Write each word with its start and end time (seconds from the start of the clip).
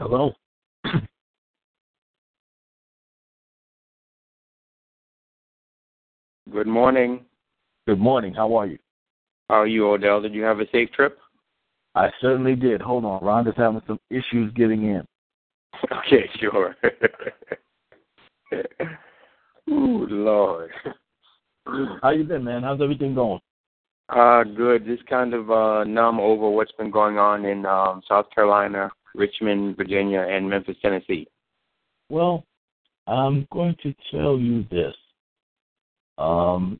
Hello. 0.00 0.32
Good 6.50 6.66
morning. 6.66 7.26
Good 7.86 8.00
morning. 8.00 8.32
How 8.32 8.56
are 8.56 8.66
you? 8.66 8.78
How 9.50 9.56
are 9.56 9.66
you, 9.66 9.86
Odell? 9.86 10.22
Did 10.22 10.32
you 10.32 10.42
have 10.42 10.60
a 10.60 10.64
safe 10.72 10.90
trip? 10.92 11.18
I 11.94 12.08
certainly 12.22 12.56
did. 12.56 12.80
Hold 12.80 13.04
on. 13.04 13.20
Rhonda's 13.20 13.58
having 13.58 13.82
some 13.86 14.00
issues 14.08 14.50
getting 14.54 14.84
in. 14.84 15.06
Okay, 15.92 16.28
sure. 16.40 16.74
Ooh, 19.70 20.06
Lord. 20.08 20.70
How 22.02 22.10
you 22.10 22.24
been, 22.24 22.42
man? 22.44 22.62
How's 22.62 22.80
everything 22.80 23.14
going? 23.14 23.40
Uh, 24.08 24.44
good. 24.44 24.86
Just 24.86 25.06
kind 25.06 25.34
of 25.34 25.50
uh, 25.50 25.84
numb 25.84 26.18
over 26.20 26.48
what's 26.50 26.72
been 26.72 26.90
going 26.90 27.18
on 27.18 27.44
in 27.44 27.66
um, 27.66 28.02
South 28.08 28.26
Carolina, 28.34 28.90
Richmond, 29.14 29.76
Virginia, 29.76 30.20
and 30.20 30.48
Memphis, 30.48 30.76
Tennessee. 30.82 31.26
Well, 32.08 32.44
I'm 33.06 33.46
going 33.52 33.76
to 33.82 33.94
tell 34.10 34.38
you 34.38 34.64
this. 34.70 34.94
Um, 36.18 36.78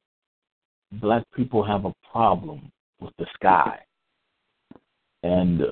black 0.93 1.25
people 1.35 1.65
have 1.65 1.85
a 1.85 1.94
problem 2.11 2.71
with 3.00 3.12
the 3.19 3.27
sky. 3.35 3.79
And 5.23 5.62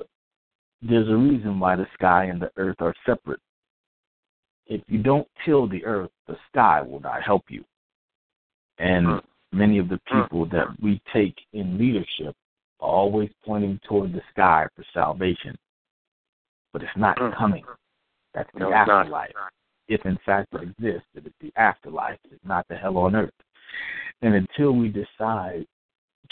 there's 0.81 1.09
a 1.09 1.15
reason 1.15 1.59
why 1.59 1.75
the 1.75 1.87
sky 1.93 2.25
and 2.25 2.41
the 2.41 2.51
earth 2.57 2.77
are 2.79 2.93
separate. 3.05 3.39
If 4.67 4.81
you 4.87 4.99
don't 5.01 5.27
till 5.45 5.67
the 5.67 5.83
earth, 5.83 6.11
the 6.27 6.37
sky 6.51 6.81
will 6.81 6.99
not 6.99 7.23
help 7.23 7.45
you. 7.49 7.63
And 8.77 9.21
many 9.51 9.79
of 9.79 9.89
the 9.89 9.99
people 10.11 10.45
that 10.47 10.67
we 10.81 11.01
take 11.13 11.35
in 11.53 11.77
leadership 11.77 12.35
are 12.79 12.89
always 12.89 13.29
pointing 13.45 13.79
toward 13.87 14.13
the 14.13 14.21
sky 14.31 14.67
for 14.75 14.85
salvation. 14.93 15.57
But 16.73 16.83
it's 16.83 16.91
not 16.97 17.17
coming. 17.37 17.63
That's 18.33 18.49
the 18.53 18.59
No, 18.61 18.73
afterlife. 18.73 19.31
If 19.87 20.05
in 20.05 20.17
fact 20.25 20.53
it 20.53 20.61
exists, 20.61 21.07
it 21.15 21.25
is 21.25 21.33
the 21.41 21.51
afterlife. 21.55 22.19
It's 22.31 22.45
not 22.45 22.67
the 22.69 22.75
hell 22.75 22.97
on 22.97 23.15
earth. 23.15 23.33
And 24.21 24.35
until 24.35 24.73
we 24.73 24.89
decide 24.89 25.65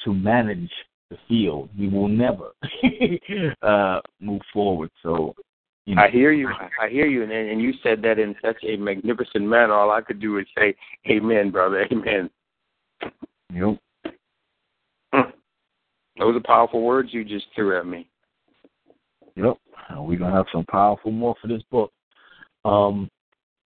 to 0.04 0.13
manage 0.13 0.72
the 1.10 1.18
field, 1.28 1.69
we 1.78 1.88
will 1.88 2.07
never 2.07 2.51
uh, 3.62 4.01
move 4.19 4.42
forward. 4.54 4.92
So, 5.01 5.34
you 5.86 5.95
know, 5.95 6.04
I 6.04 6.10
hear 6.10 6.31
you. 6.31 6.50
I 6.81 6.90
hear 6.90 7.07
you, 7.07 7.24
and 7.24 7.31
and 7.31 7.62
you 7.62 7.74
said 7.81 8.01
that 8.04 8.19
in 8.19 8.36
such 8.44 8.57
a 8.63 8.75
magnificent 8.75 9.45
manner. 9.45 9.74
All 9.74 9.90
I 9.90 10.01
could 10.01 10.19
do 10.19 10.38
is 10.38 10.45
say, 10.57 10.75
"Amen, 11.10 11.50
brother. 11.50 11.88
Amen." 11.92 12.30
you 13.54 13.62
know, 13.62 13.78
Mm. 15.13 15.31
Those 16.19 16.36
are 16.36 16.42
powerful 16.42 16.81
words 16.81 17.13
you 17.13 17.24
just 17.24 17.45
threw 17.56 17.78
at 17.78 17.86
me. 17.86 18.10
Yep. 19.36 19.57
Uh, 19.89 20.01
We're 20.01 20.19
gonna 20.19 20.36
have 20.36 20.48
some 20.51 20.66
powerful 20.66 21.12
more 21.12 21.36
for 21.42 21.48
this 21.48 21.63
book. 21.72 21.92
Um 22.66 23.10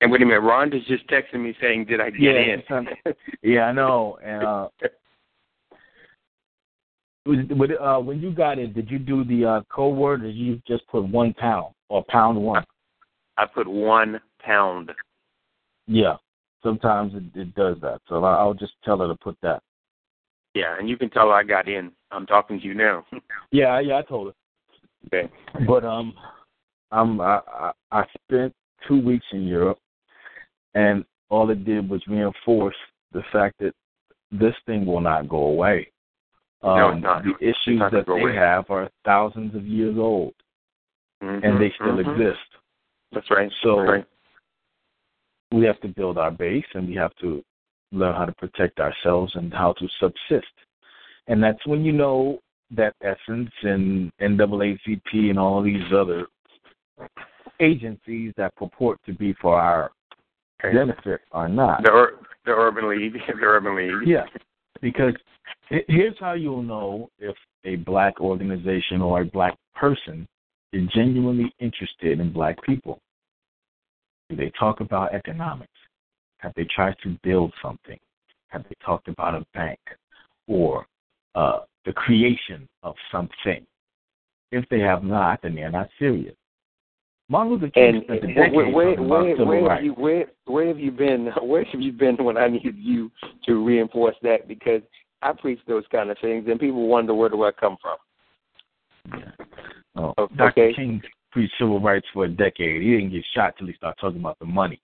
And 0.01 0.11
wait 0.11 0.23
a 0.23 0.27
minute, 0.27 0.43
Rhonda's 0.43 0.87
just 0.87 1.07
texting 1.09 1.41
me 1.41 1.55
saying, 1.61 1.87
"Did 1.87 2.01
I 2.01 2.11
get 2.11 2.21
yeah, 2.21 2.57
in?" 2.79 2.89
yeah, 3.43 3.63
I 3.63 3.73
know. 3.73 4.19
And 4.23 4.45
uh 4.45 4.69
was, 7.25 7.71
uh 7.81 8.01
when 8.01 8.21
you 8.21 8.33
got 8.33 8.59
it, 8.59 8.75
did 8.75 8.91
you 8.91 8.99
do 8.99 9.25
the 9.25 9.45
uh 9.45 9.61
code 9.69 9.97
word 9.97 10.23
or 10.23 10.27
did 10.27 10.37
you 10.37 10.61
just 10.67 10.87
put 10.89 11.07
one 11.07 11.33
pound 11.35 11.75
or 11.89 12.05
pound 12.09 12.41
one? 12.41 12.65
I 13.37 13.47
put 13.47 13.67
one 13.67 14.21
pound. 14.41 14.93
Yeah. 15.87 16.17
Sometimes 16.63 17.13
it, 17.15 17.25
it 17.39 17.55
does 17.55 17.77
that. 17.81 18.01
So 18.09 18.23
I- 18.25 18.37
I'll 18.37 18.55
just 18.55 18.75
tell 18.85 18.99
her 18.99 19.09
to 19.09 19.17
put 19.17 19.37
that. 19.43 19.63
Yeah, 20.55 20.79
and 20.79 20.89
you 20.89 20.97
can 20.97 21.11
tell 21.11 21.31
I 21.31 21.43
got 21.43 21.67
in. 21.67 21.93
I'm 22.11 22.27
talking 22.27 22.61
to 22.61 22.67
you 22.67 22.75
now. 22.75 23.05
Yeah, 23.51 23.81
yeah, 23.81 23.99
I 23.99 24.03
told 24.03 24.29
her. 24.29 24.35
Okay. 25.07 25.31
But 25.67 25.85
um, 25.85 26.15
I'm 26.91 27.21
I, 27.21 27.41
I 27.49 27.73
I 27.91 28.05
spent 28.25 28.55
two 28.87 29.01
weeks 29.01 29.27
in 29.33 29.47
Europe, 29.47 29.79
and 30.75 31.05
all 31.29 31.51
it 31.51 31.65
did 31.65 31.89
was 31.89 32.03
reinforce 32.07 32.77
the 33.13 33.23
fact 33.33 33.59
that 33.61 33.75
this 34.31 34.55
thing 34.67 34.87
will 34.87 35.01
not 35.01 35.29
go 35.29 35.39
away. 35.39 35.89
Um, 36.63 37.01
No. 37.01 37.21
The 37.25 37.35
issues 37.41 37.79
not 37.81 37.93
that 37.93 38.07
they 38.07 38.13
away. 38.13 38.35
have 38.35 38.71
are 38.71 38.89
thousands 39.05 39.55
of 39.55 39.67
years 39.67 39.97
old, 39.99 40.35
Mhm, 41.23 41.45
and 41.45 41.61
they 41.61 41.71
still 41.73 41.97
mhm. 41.97 42.01
exist. 42.01 42.49
That's 43.13 43.31
right. 43.31 43.53
So- 43.63 43.77
That's 43.77 43.89
right. 43.91 44.07
We 45.51 45.65
have 45.65 45.81
to 45.81 45.89
build 45.89 46.17
our 46.17 46.31
base, 46.31 46.65
and 46.75 46.89
we 46.89 46.95
have 46.95 47.15
to 47.17 47.45
learn 47.91 48.15
how 48.15 48.25
to 48.25 48.33
protect 48.33 48.81
ourselves 48.81 49.35
and 49.37 49.53
how 49.53 49.75
to 49.75 49.89
subsist. 50.01 50.53
And 51.27 51.43
that's 51.43 51.65
when 51.67 51.85
you 51.85 51.93
know 51.93 52.41
that 52.77 52.95
Essence 53.03 53.51
and 53.63 54.11
NAACP 54.21 55.31
and 55.31 55.39
all 55.39 55.63
these 55.63 55.93
other 55.95 56.27
agencies 57.61 58.33
that 58.37 58.55
purport 58.57 58.99
to 59.07 59.13
be 59.13 59.35
for 59.41 59.59
our 59.59 59.93
benefit 60.63 61.21
are 61.33 61.49
not. 61.49 61.83
The 61.83 61.91
ur- 61.91 62.19
the 62.45 62.53
urban 62.53 62.89
league, 62.89 63.13
the 63.27 63.45
urban 63.45 63.77
league. 63.77 64.09
Yeah, 64.09 64.25
because 64.81 65.15
here's 65.69 66.19
how 66.19 66.33
you'll 66.33 66.63
know 66.63 67.09
if 67.19 67.37
a 67.65 67.77
black 67.77 68.21
organization 68.21 69.01
or 69.01 69.23
a 69.23 69.25
black 69.25 69.57
person 69.75 70.27
is 70.73 70.89
genuinely 70.95 71.53
interested 71.61 72.21
in 72.21 72.33
black 72.33 72.63
people. 72.65 72.99
Do 74.31 74.37
they 74.37 74.51
talk 74.59 74.81
about 74.81 75.15
economics? 75.15 75.71
Have 76.39 76.53
they 76.57 76.67
tried 76.75 76.97
to 77.03 77.17
build 77.23 77.53
something? 77.63 77.99
Have 78.49 78.65
they 78.65 78.75
talked 78.85 79.09
about 79.09 79.35
a 79.35 79.45
bank 79.55 79.79
or 80.49 80.87
uh, 81.35 81.61
the 81.85 81.93
creation 81.93 82.69
of 82.83 82.95
something? 83.11 83.67
If 84.51 84.69
they 84.69 84.81
have 84.81 85.03
not, 85.03 85.41
then 85.43 85.55
they're 85.55 85.71
not 85.71 85.89
serious. 85.99 86.35
Martin 87.29 87.55
Luther 87.55 87.71
King 87.71 87.97
And 87.97 88.05
spent 88.05 88.25
a 88.25 88.51
where, 88.51 88.69
where, 88.69 88.71
where, 88.71 88.93
about 88.93 89.37
civil 89.39 89.47
where, 89.47 89.75
have 89.75 89.85
you 89.85 89.93
where 89.93 90.27
where 90.45 90.69
have 90.69 90.79
you 90.79 90.91
been? 90.91 91.31
Where 91.43 91.65
have 91.65 91.81
you 91.81 91.93
been 91.93 92.17
when 92.23 92.37
I 92.37 92.49
needed 92.49 92.77
you 92.77 93.11
to 93.47 93.65
reinforce 93.65 94.17
that? 94.23 94.47
Because 94.47 94.83
I 95.23 95.33
preach 95.33 95.61
those 95.67 95.85
kind 95.91 96.11
of 96.11 96.19
things, 96.21 96.47
and 96.49 96.61
people 96.61 96.87
wonder 96.89 97.15
where 97.15 97.31
do 97.31 97.45
I 97.45 97.53
come 97.53 97.77
from. 97.81 97.97
Oh, 99.97 100.13
Oh, 100.19 100.29
Dr. 100.37 100.65
okay. 100.65 100.75
King 100.75 101.01
preached 101.31 101.55
civil 101.59 101.81
rights 101.81 102.07
for 102.13 102.25
a 102.25 102.29
decade. 102.29 102.83
He 102.83 102.91
didn't 102.91 103.11
get 103.11 103.25
shot 103.35 103.55
till 103.57 103.67
he 103.67 103.75
started 103.75 104.01
talking 104.01 104.21
about 104.21 104.39
the 104.39 104.47
money. 104.47 104.81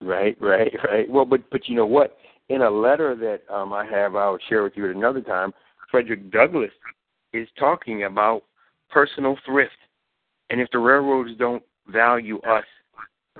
Right, 0.00 0.36
right, 0.40 0.72
right. 0.84 1.08
Well, 1.08 1.24
but 1.24 1.48
but 1.50 1.68
you 1.68 1.76
know 1.76 1.86
what? 1.86 2.16
In 2.48 2.62
a 2.62 2.70
letter 2.70 3.14
that 3.16 3.54
um, 3.54 3.72
I 3.72 3.84
have, 3.86 4.14
I'll 4.14 4.38
share 4.48 4.62
with 4.62 4.74
you 4.76 4.90
at 4.90 4.96
another 4.96 5.20
time. 5.20 5.52
Frederick 5.90 6.30
Douglass 6.30 6.70
is 7.32 7.48
talking 7.58 8.04
about 8.04 8.42
personal 8.90 9.36
thrift, 9.44 9.76
and 10.50 10.60
if 10.60 10.68
the 10.72 10.78
railroads 10.78 11.30
don't 11.38 11.62
value 11.88 12.38
us 12.40 12.64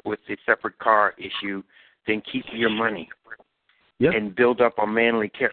with 0.04 0.18
the 0.28 0.36
separate 0.46 0.78
car 0.78 1.14
issue, 1.18 1.62
then 2.06 2.22
keep 2.30 2.44
your 2.52 2.70
money 2.70 3.08
Yep. 3.98 4.14
and 4.14 4.34
build 4.36 4.60
up 4.60 4.74
a 4.78 4.86
manly 4.86 5.30
char- 5.38 5.52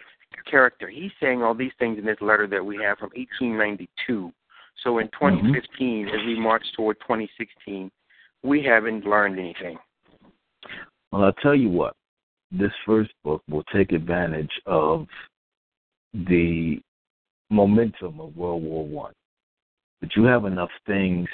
character. 0.49 0.89
He's 0.89 1.11
saying 1.19 1.41
all 1.41 1.53
these 1.53 1.71
things 1.79 1.97
in 1.97 2.05
this 2.05 2.19
letter 2.19 2.47
that 2.47 2.63
we 2.63 2.77
have 2.77 2.97
from 2.97 3.09
1892. 3.15 4.33
So 4.83 4.97
in 4.97 5.07
mm-hmm. 5.07 5.53
2015, 5.53 6.07
as 6.09 6.25
we 6.25 6.39
march 6.39 6.63
toward 6.75 6.99
2016, 7.01 7.89
we 8.43 8.63
haven't 8.63 9.05
learned 9.05 9.39
anything. 9.39 9.77
Well, 11.11 11.23
I'll 11.23 11.33
tell 11.33 11.55
you 11.55 11.69
what. 11.69 11.95
This 12.51 12.71
first 12.85 13.11
book 13.23 13.41
will 13.49 13.63
take 13.73 13.93
advantage 13.93 14.51
of 14.65 15.07
the 16.13 16.79
momentum 17.49 18.19
of 18.19 18.35
World 18.35 18.63
War 18.63 18.85
One. 18.85 19.13
But 20.01 20.15
you 20.15 20.23
have 20.25 20.45
enough 20.45 20.69
things 20.85 21.27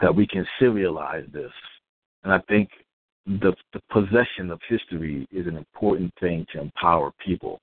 that 0.00 0.14
we 0.14 0.26
can 0.26 0.46
serialize 0.60 1.30
this, 1.32 1.52
and 2.24 2.32
I 2.32 2.38
think 2.48 2.70
the 3.26 3.54
the 3.72 3.80
possession 3.90 4.50
of 4.50 4.60
history 4.68 5.26
is 5.30 5.46
an 5.46 5.56
important 5.56 6.12
thing 6.20 6.46
to 6.52 6.60
empower 6.60 7.12
people. 7.24 7.60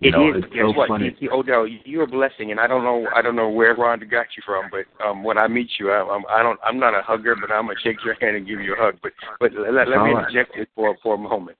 You 0.00 0.08
It 0.08 0.12
know, 0.12 0.38
is. 0.38 0.44
Guess 0.44 0.62
so 0.62 0.72
what? 0.72 0.88
funny. 0.88 1.14
You, 1.18 1.30
Odell, 1.30 1.66
you're 1.84 2.04
a 2.04 2.06
blessing, 2.06 2.50
and 2.50 2.58
I 2.58 2.66
don't 2.66 2.84
know. 2.84 3.06
I 3.14 3.20
don't 3.20 3.36
know 3.36 3.50
where 3.50 3.76
Rhonda 3.76 4.10
got 4.10 4.26
you 4.36 4.42
from, 4.46 4.70
but 4.70 4.86
um, 5.04 5.22
when 5.22 5.36
I 5.38 5.46
meet 5.46 5.68
you, 5.78 5.90
I, 5.90 6.02
I'm, 6.02 6.24
I 6.30 6.42
don't. 6.42 6.58
I'm 6.64 6.78
not 6.78 6.94
a 6.94 7.02
hugger, 7.02 7.36
but 7.36 7.52
I'm 7.52 7.66
gonna 7.66 7.78
shake 7.82 7.98
your 8.04 8.14
hand 8.14 8.36
and 8.36 8.46
give 8.46 8.60
you 8.60 8.74
a 8.74 8.76
hug. 8.78 8.96
But 9.02 9.12
but 9.38 9.52
let, 9.52 9.88
let, 9.88 9.88
me 9.88 9.94
right. 9.94 10.24
interject 10.24 10.56
it 10.56 10.68
for 10.74 10.96
for 11.02 11.14
a 11.14 11.18
moment. 11.18 11.58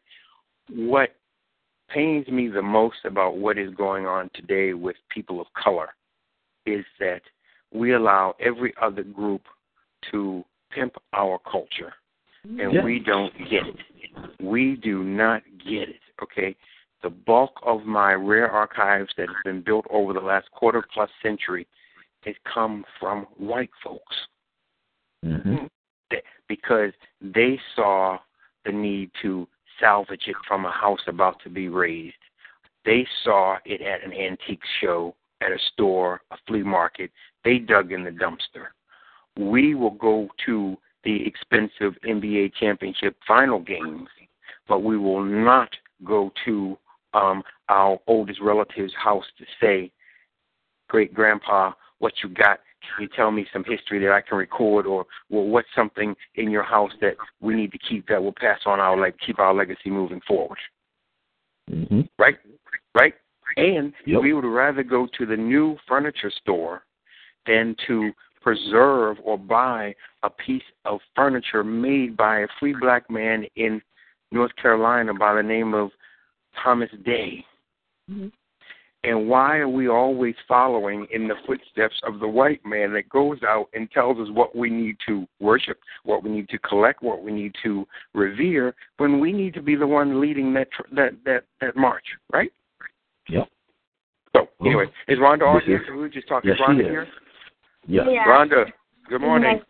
What 0.71 1.11
pains 1.92 2.26
me 2.28 2.49
the 2.49 2.62
most 2.62 3.04
about 3.04 3.37
what 3.37 3.59
is 3.59 3.75
going 3.75 4.06
on 4.06 4.30
today 4.35 4.75
with 4.75 4.97
people 5.09 5.40
of 5.40 5.47
color 5.54 5.88
is 6.66 6.85
that 6.99 7.23
we 7.73 7.94
allow 7.94 8.35
every 8.40 8.73
other 8.80 9.02
group 9.02 9.42
to 10.11 10.44
pimp 10.70 10.94
our 11.12 11.38
culture, 11.50 11.94
and 12.44 12.73
Yeah. 12.73 12.85
we 12.85 12.99
don't 12.99 13.37
get 13.49 13.66
it. 13.66 13.76
We 14.40 14.76
do 14.76 15.02
not 15.04 15.42
get 15.59 15.88
it. 15.88 16.00
Okay, 16.23 16.56
the 17.02 17.11
bulk 17.11 17.59
of 17.62 17.87
my 17.87 18.14
rare 18.14 18.50
archives 18.50 19.12
that 19.16 19.28
have 19.28 19.42
been 19.44 19.62
built 19.62 19.87
over 19.90 20.12
the 20.12 20.20
last 20.20 20.50
quarter 20.50 20.82
plus 20.82 21.11
century 21.23 21.66
has 22.25 22.37
come 22.44 22.85
from 22.99 23.25
white 23.37 23.70
folks 23.82 24.28
Mhm. 25.25 25.68
Because 26.49 26.92
they 27.20 27.61
saw 27.75 28.18
the 28.64 28.73
need 28.73 29.12
to 29.23 29.47
salvage 29.80 30.25
it 30.26 30.37
from 30.46 30.64
a 30.64 30.70
house 30.70 31.00
about 31.06 31.40
to 31.42 31.50
be 31.50 31.68
raised. 31.68 32.14
They 32.84 33.06
saw 33.25 33.56
it 33.64 33.80
at 33.82 34.04
an 34.04 34.12
antique 34.12 34.62
show, 34.80 35.14
at 35.40 35.52
a 35.52 35.58
store, 35.72 36.20
a 36.30 36.37
flea 36.46 36.62
market. 36.62 37.10
They 37.44 37.58
dug 37.58 37.92
in 37.92 38.04
the 38.04 38.10
dumpster. 38.10 38.68
we 39.37 39.75
will 39.75 39.92
go 39.92 40.28
to 40.46 40.76
the 41.04 41.26
expensive 41.26 41.94
NBA 42.06 42.52
championship 42.58 43.16
final 43.26 43.58
games, 43.58 44.08
but 44.68 44.82
we 44.82 44.99
will 44.99 45.22
not 45.22 45.70
go 46.04 46.30
to 46.44 46.76
um, 47.14 47.42
our 47.68 47.99
oldest 48.06 48.40
relative's 48.40 48.94
house 48.94 49.25
to 49.38 49.44
say, 49.60 49.90
great 50.88 51.14
grandpa, 51.14 51.72
what 51.99 52.12
you 52.22 52.28
got? 52.28 52.60
Can 52.94 53.02
you 53.02 53.09
tell 53.14 53.30
me 53.30 53.47
some 53.52 53.64
history 53.64 53.99
that 54.00 54.12
I 54.12 54.20
can 54.20 54.38
record, 54.38 54.87
or 54.87 55.06
well, 55.28 55.44
what's 55.44 55.68
something 55.75 56.14
in 56.35 56.50
your 56.50 56.62
house 56.62 56.92
that 57.00 57.14
we 57.40 57.54
need 57.54 57.73
to 57.73 57.78
keep 57.78 58.06
that 58.09 58.23
will 58.23 58.35
pass 58.35 58.61
on 58.66 58.80
our 58.80 58.99
like 58.99 59.16
keep 59.25 59.38
our 59.38 59.54
legacy 59.54 59.90
moving 59.90 60.20
forward? 60.26 60.59
hmm 61.68 62.02
Right, 62.18 62.37
right. 62.94 63.14
And 63.56 63.92
Yep. 64.06 64.23
we 64.23 64.32
would 64.32 64.44
rather 64.44 64.82
go 64.82 65.09
to 65.18 65.26
the 65.26 65.37
new 65.37 65.76
furniture 65.88 66.30
store 66.30 66.85
than 67.47 67.75
to 67.87 68.12
preserve 68.40 69.18
or 69.23 69.37
buy 69.38 69.94
a 70.23 70.30
piece 70.30 70.62
of 70.85 71.00
furniture 71.14 71.64
made 71.64 72.16
by 72.16 72.40
a 72.40 72.47
free 72.59 72.75
black 72.78 73.11
man 73.11 73.44
in 73.56 73.82
North 74.32 74.54
Carolina 74.56 75.12
by 75.12 75.35
the 75.35 75.42
name 75.42 75.75
of 75.75 75.90
Thomas 76.62 76.90
Day. 77.04 77.44
And 79.02 79.28
why 79.30 79.57
are 79.57 79.69
we 79.69 79.88
always 79.88 80.35
following 80.47 81.07
in 81.11 81.26
the 81.26 81.35
footsteps 81.47 81.95
of 82.07 82.21
the 82.21 82.28
white 82.28 82.61
man 82.66 82.92
that 82.92 83.09
goes 83.09 83.38
out 83.42 83.69
and 83.73 83.90
tells 83.90 84.19
us 84.19 84.28
what 84.35 84.54
we 84.54 84.69
need 84.69 84.97
to 85.07 85.26
worship, 85.40 85.78
what 86.04 86.23
we 86.23 86.28
need 86.28 86.50
to 86.50 86.59
collect, 86.59 87.02
what 87.02 87.23
we 87.23 87.33
need 87.33 87.54
to 87.62 87.87
revere, 88.12 88.75
when 88.99 89.19
we 89.19 89.33
need 89.33 89.54
to 89.54 89.62
be 89.62 89.75
the 89.75 89.87
one 89.87 90.21
leading 90.21 90.52
that 90.52 90.71
tr- 90.71 90.95
that 90.95 91.12
that 91.25 91.45
that 91.62 91.76
march, 91.76 92.04
right? 92.30 92.52
Yep. 93.30 93.49
So 94.37 94.49
anyway, 94.64 94.85
is 95.09 95.19
Rhonda 95.19 95.47
on 95.49 95.54
This 95.57 95.64
here? 95.64 95.83
is- 95.83 95.88
We 95.90 95.97
were 95.97 96.09
just 96.11 96.28
talking 96.28 96.50
Yes, 96.50 96.59
to 96.59 96.64
she 96.64 96.71
Rhonda 96.73 96.80
is. 96.80 96.87
here. 96.87 97.09
Yeah. 97.87 98.02
Yeah. 98.11 98.25
Rhonda, 98.26 98.71
good 99.09 99.23
morning. 99.23 99.62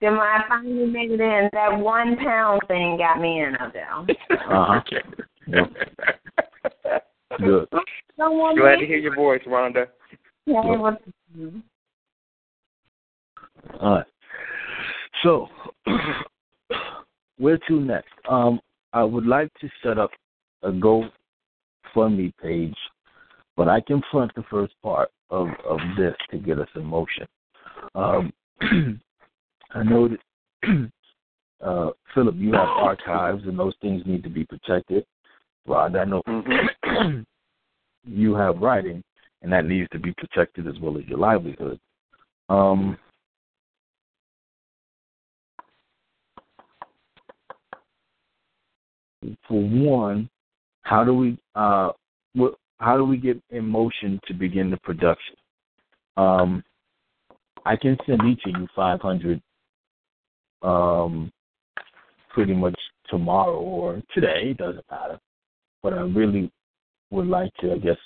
Then 0.00 0.12
when 0.12 0.20
I 0.20 0.44
finally 0.48 0.86
made 0.86 1.10
it 1.10 1.20
in, 1.20 1.50
that 1.52 1.76
one 1.78 2.16
pound 2.16 2.62
thing 2.66 2.96
got 2.96 3.20
me 3.20 3.42
in 3.42 3.56
up 3.56 3.74
there. 3.74 3.92
Uh-huh. 3.92 4.80
Okay. 4.88 5.02
Yep. 7.38 7.48
Good. 7.48 7.68
Glad 8.16 8.76
to 8.76 8.86
hear 8.86 8.98
your 8.98 9.14
voice, 9.14 9.42
Rhonda. 9.46 9.86
Yeah, 10.46 10.60
it 10.64 10.78
was- 10.78 10.96
All 13.80 13.94
right. 13.96 14.06
So, 15.22 15.48
where 17.38 17.58
to 17.68 17.80
next? 17.80 18.12
Um, 18.28 18.60
I 18.92 19.04
would 19.04 19.26
like 19.26 19.52
to 19.60 19.68
set 19.82 19.98
up 19.98 20.10
a 20.62 20.70
GoFundMe 20.70 22.32
page, 22.42 22.76
but 23.56 23.68
I 23.68 23.80
can 23.80 24.02
front 24.10 24.32
the 24.34 24.44
first 24.50 24.74
part 24.82 25.10
of, 25.30 25.48
of 25.68 25.78
this 25.96 26.14
to 26.30 26.38
get 26.38 26.58
us 26.58 26.68
in 26.74 26.84
motion. 26.84 27.26
Um, 27.94 28.32
I 29.70 29.82
know 29.82 30.08
that, 30.08 30.20
uh, 31.64 31.90
Philip, 32.14 32.36
you 32.36 32.52
have 32.52 32.68
archives, 32.68 33.44
and 33.44 33.58
those 33.58 33.74
things 33.82 34.02
need 34.06 34.22
to 34.22 34.30
be 34.30 34.44
protected. 34.44 35.04
Rod, 35.68 35.96
I 35.96 36.04
know 36.04 36.22
Mhm. 36.26 36.68
you 38.04 38.34
have 38.34 38.58
writing, 38.58 39.02
and 39.42 39.52
that 39.52 39.66
needs 39.66 39.88
to 39.90 39.98
be 39.98 40.12
protected 40.14 40.66
as 40.66 40.78
well 40.80 40.96
as 40.98 41.04
your 41.06 41.18
livelihood. 41.18 41.78
Um, 42.48 42.96
for 49.46 49.60
one, 49.60 50.28
how 50.82 51.04
do 51.04 51.14
we 51.14 51.38
uh, 51.54 51.92
what, 52.34 52.54
how 52.78 52.96
do 52.96 53.04
we 53.04 53.16
get 53.16 53.40
in 53.50 53.66
motion 53.66 54.20
to 54.26 54.34
begin 54.34 54.70
the 54.70 54.76
production? 54.78 55.36
Um, 56.16 56.64
I 57.66 57.76
can 57.76 57.98
send 58.06 58.22
each 58.24 58.42
of 58.46 58.60
you 58.60 58.68
five 58.74 59.00
hundred, 59.00 59.42
um, 60.62 61.30
pretty 62.30 62.54
much 62.54 62.78
tomorrow 63.08 63.58
or 63.58 64.02
today. 64.14 64.50
It 64.50 64.56
doesn't 64.56 64.84
matter, 64.90 65.18
but 65.82 65.92
I 65.92 66.00
really 66.00 66.50
would 67.10 67.26
like 67.26 67.52
to, 67.60 67.72
I 67.72 67.78
guess, 67.78 67.96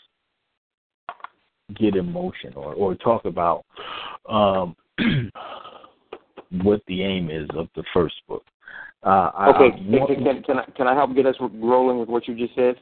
get 1.77 1.97
in 1.97 2.13
motion 2.13 2.53
or 2.55 2.75
or 2.75 2.95
talk 2.97 3.25
about 3.25 3.65
um, 4.29 4.77
what 6.63 6.83
the 6.87 7.03
aim 7.03 7.31
is 7.31 7.49
of 7.57 7.69
the 7.75 7.85
first 7.95 8.15
book. 8.29 8.45
Uh, 9.05 9.31
I, 9.35 9.49
Okay, 9.51 9.77
I 9.77 9.99
want- 9.99 10.09
can, 10.15 10.25
can, 10.25 10.43
can 10.43 10.59
I 10.59 10.65
can 10.77 10.87
I 10.87 10.95
help 10.95 11.15
get 11.15 11.27
us 11.27 11.37
rolling 11.41 11.99
with 11.99 12.09
what 12.09 12.29
you 12.29 12.35
just 12.35 12.55
said? 12.55 12.77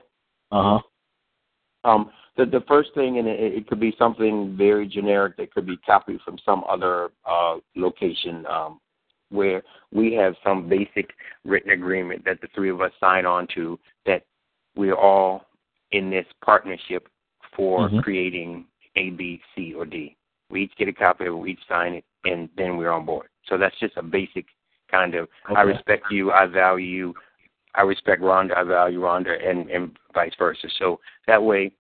Uh 0.51 0.79
huh. 0.79 1.89
Um, 1.89 2.11
the 2.37 2.45
the 2.47 2.63
first 2.69 2.91
thing, 2.95 3.19
and 3.19 3.27
it, 3.29 3.41
it 3.41 3.67
could 3.69 3.81
be 3.81 3.95
something 3.99 4.55
very 4.57 4.87
generic 4.87 5.37
that 5.37 5.53
could 5.53 5.67
be 5.67 5.77
copied 5.79 6.21
from 6.23 6.39
some 6.45 6.63
other 6.69 7.11
uh, 7.29 7.57
location, 7.77 8.45
um, 8.47 8.81
where 9.31 9.63
we 9.93 10.13
have 10.15 10.35
some 10.45 10.69
basic 10.69 11.11
written 11.45 11.71
agreement 11.71 12.25
that 12.25 12.41
the 12.41 12.49
three 12.55 12.71
of 12.71 12.81
us 12.81 12.93
sign 13.01 13.25
on 13.25 13.47
to 13.55 13.79
that 14.05 14.25
we're 14.81 14.95
all 14.95 15.45
in 15.93 16.09
this 16.09 16.27
partnership 16.43 17.07
for 17.53 17.89
Mhm. 17.91 18.03
creating 18.03 18.67
A, 18.97 19.11
B, 19.11 19.43
C, 19.55 19.75
or 19.75 19.85
D. 19.85 20.17
We 20.49 20.63
each 20.63 20.75
get 20.77 20.89
a 20.89 20.93
copy 20.93 21.27
of 21.27 21.35
it, 21.35 21.37
we 21.37 21.53
each 21.53 21.67
sign 21.69 21.95
it, 21.95 22.05
and 22.25 22.49
then 22.57 22.79
we're 22.79 22.91
on 22.91 23.05
board. 23.05 23.29
So 23.45 23.59
that's 23.59 23.79
just 23.79 23.97
a 23.99 24.03
basic 24.03 24.47
kind 24.89 25.15
of 25.15 25.29
I 25.45 25.63
respect 25.63 26.11
you, 26.11 26.33
I 26.33 26.47
value 26.47 26.87
you, 26.87 27.15
I 27.75 27.83
respect 27.83 28.23
Rhonda, 28.23 28.57
I 28.57 28.65
value 28.65 29.01
Rhonda, 29.03 29.33
and, 29.49 29.71
and 29.71 29.97
vice 30.15 30.35
versa. 30.37 30.69
So 30.79 30.99
that 31.27 31.43
way, 31.43 31.73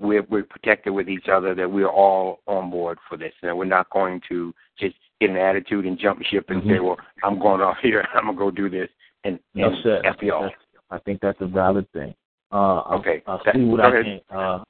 we're 0.00 0.22
we're 0.22 0.44
protected 0.44 0.92
with 0.94 1.08
each 1.08 1.28
other. 1.28 1.54
That 1.54 1.70
we're 1.70 1.96
all 2.04 2.40
on 2.46 2.70
board 2.70 2.98
for 3.08 3.16
this, 3.16 3.34
and 3.42 3.56
we're 3.56 3.64
not 3.66 3.88
going 3.90 4.20
to 4.28 4.54
just 4.78 4.96
get 5.20 5.30
an 5.30 5.36
attitude 5.36 5.86
and 5.86 5.98
jump 5.98 6.22
ship 6.24 6.50
and 6.50 6.62
say, 6.64 6.78
Mhm. 6.78 6.84
"Well, 6.84 6.98
I'm 7.22 7.38
going 7.38 7.60
off 7.60 7.78
here. 7.88 8.06
I'm 8.14 8.26
gonna 8.26 8.36
go 8.36 8.50
do 8.50 8.68
this." 8.68 8.90
And, 9.24 9.38
and. 9.54 9.64
F 10.04 10.22
y'all. 10.22 10.50
I 10.90 10.98
think 10.98 11.20
that's 11.20 11.40
a 11.40 11.46
valid 11.46 11.90
thing. 11.92 12.14
Uh, 12.52 12.78
I'll, 12.80 12.98
Okay. 12.98 13.22
I'll 13.26 13.42
That- 13.44 13.54
see 13.54 13.64
what 13.64 13.80
I 13.80 13.90
can. 14.02 14.20
Uh, 14.30 14.64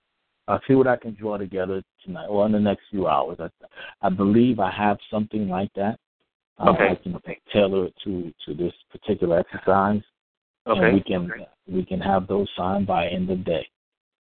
I'll 0.48 0.62
see 0.68 0.74
what 0.74 0.86
I 0.86 0.96
can 0.96 1.14
draw 1.14 1.36
together 1.36 1.82
tonight 2.04 2.26
or 2.28 2.46
in 2.46 2.52
the 2.52 2.60
next 2.60 2.84
few 2.90 3.08
hours. 3.08 3.38
I, 3.40 3.50
I 4.02 4.08
believe 4.10 4.60
I 4.60 4.70
have 4.70 4.98
something 5.10 5.48
like 5.48 5.72
that. 5.74 5.98
Uh, 6.58 6.70
Okay. 6.70 6.90
I 6.90 6.94
can 6.94 7.20
tailor 7.52 7.86
it 7.86 7.94
to 8.04 8.32
to 8.46 8.54
this 8.54 8.72
particular 8.90 9.38
exercise, 9.40 10.02
and 10.66 10.78
Okay. 10.78 10.92
we 10.94 11.00
can 11.00 11.30
we 11.68 11.84
can 11.84 12.00
have 12.00 12.26
those 12.28 12.48
signed 12.56 12.86
by 12.86 13.08
end 13.08 13.28
of 13.30 13.44
day. 13.44 13.68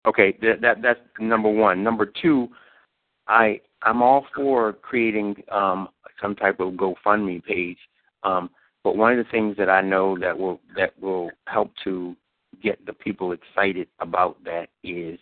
Okay, 0.06 0.32
that, 0.40 0.60
that 0.60 0.82
that's 0.82 1.00
number 1.20 1.48
one. 1.50 1.84
Number 1.84 2.06
two, 2.06 2.48
I 3.28 3.60
I'm 3.82 4.02
all 4.02 4.26
for 4.34 4.72
creating 4.72 5.42
um, 5.50 5.88
some 6.20 6.34
type 6.34 6.58
of 6.60 6.72
GoFundMe 6.74 7.44
page, 7.44 7.78
um, 8.22 8.50
but 8.86 8.96
one 8.96 9.10
of 9.10 9.18
the 9.18 9.28
things 9.32 9.56
that 9.56 9.68
I 9.68 9.80
know 9.80 10.16
that 10.18 10.38
will 10.38 10.60
that 10.76 10.92
will 11.02 11.32
help 11.48 11.72
to 11.82 12.14
get 12.62 12.86
the 12.86 12.92
people 12.92 13.32
excited 13.32 13.88
about 13.98 14.36
that 14.44 14.68
is 14.84 15.18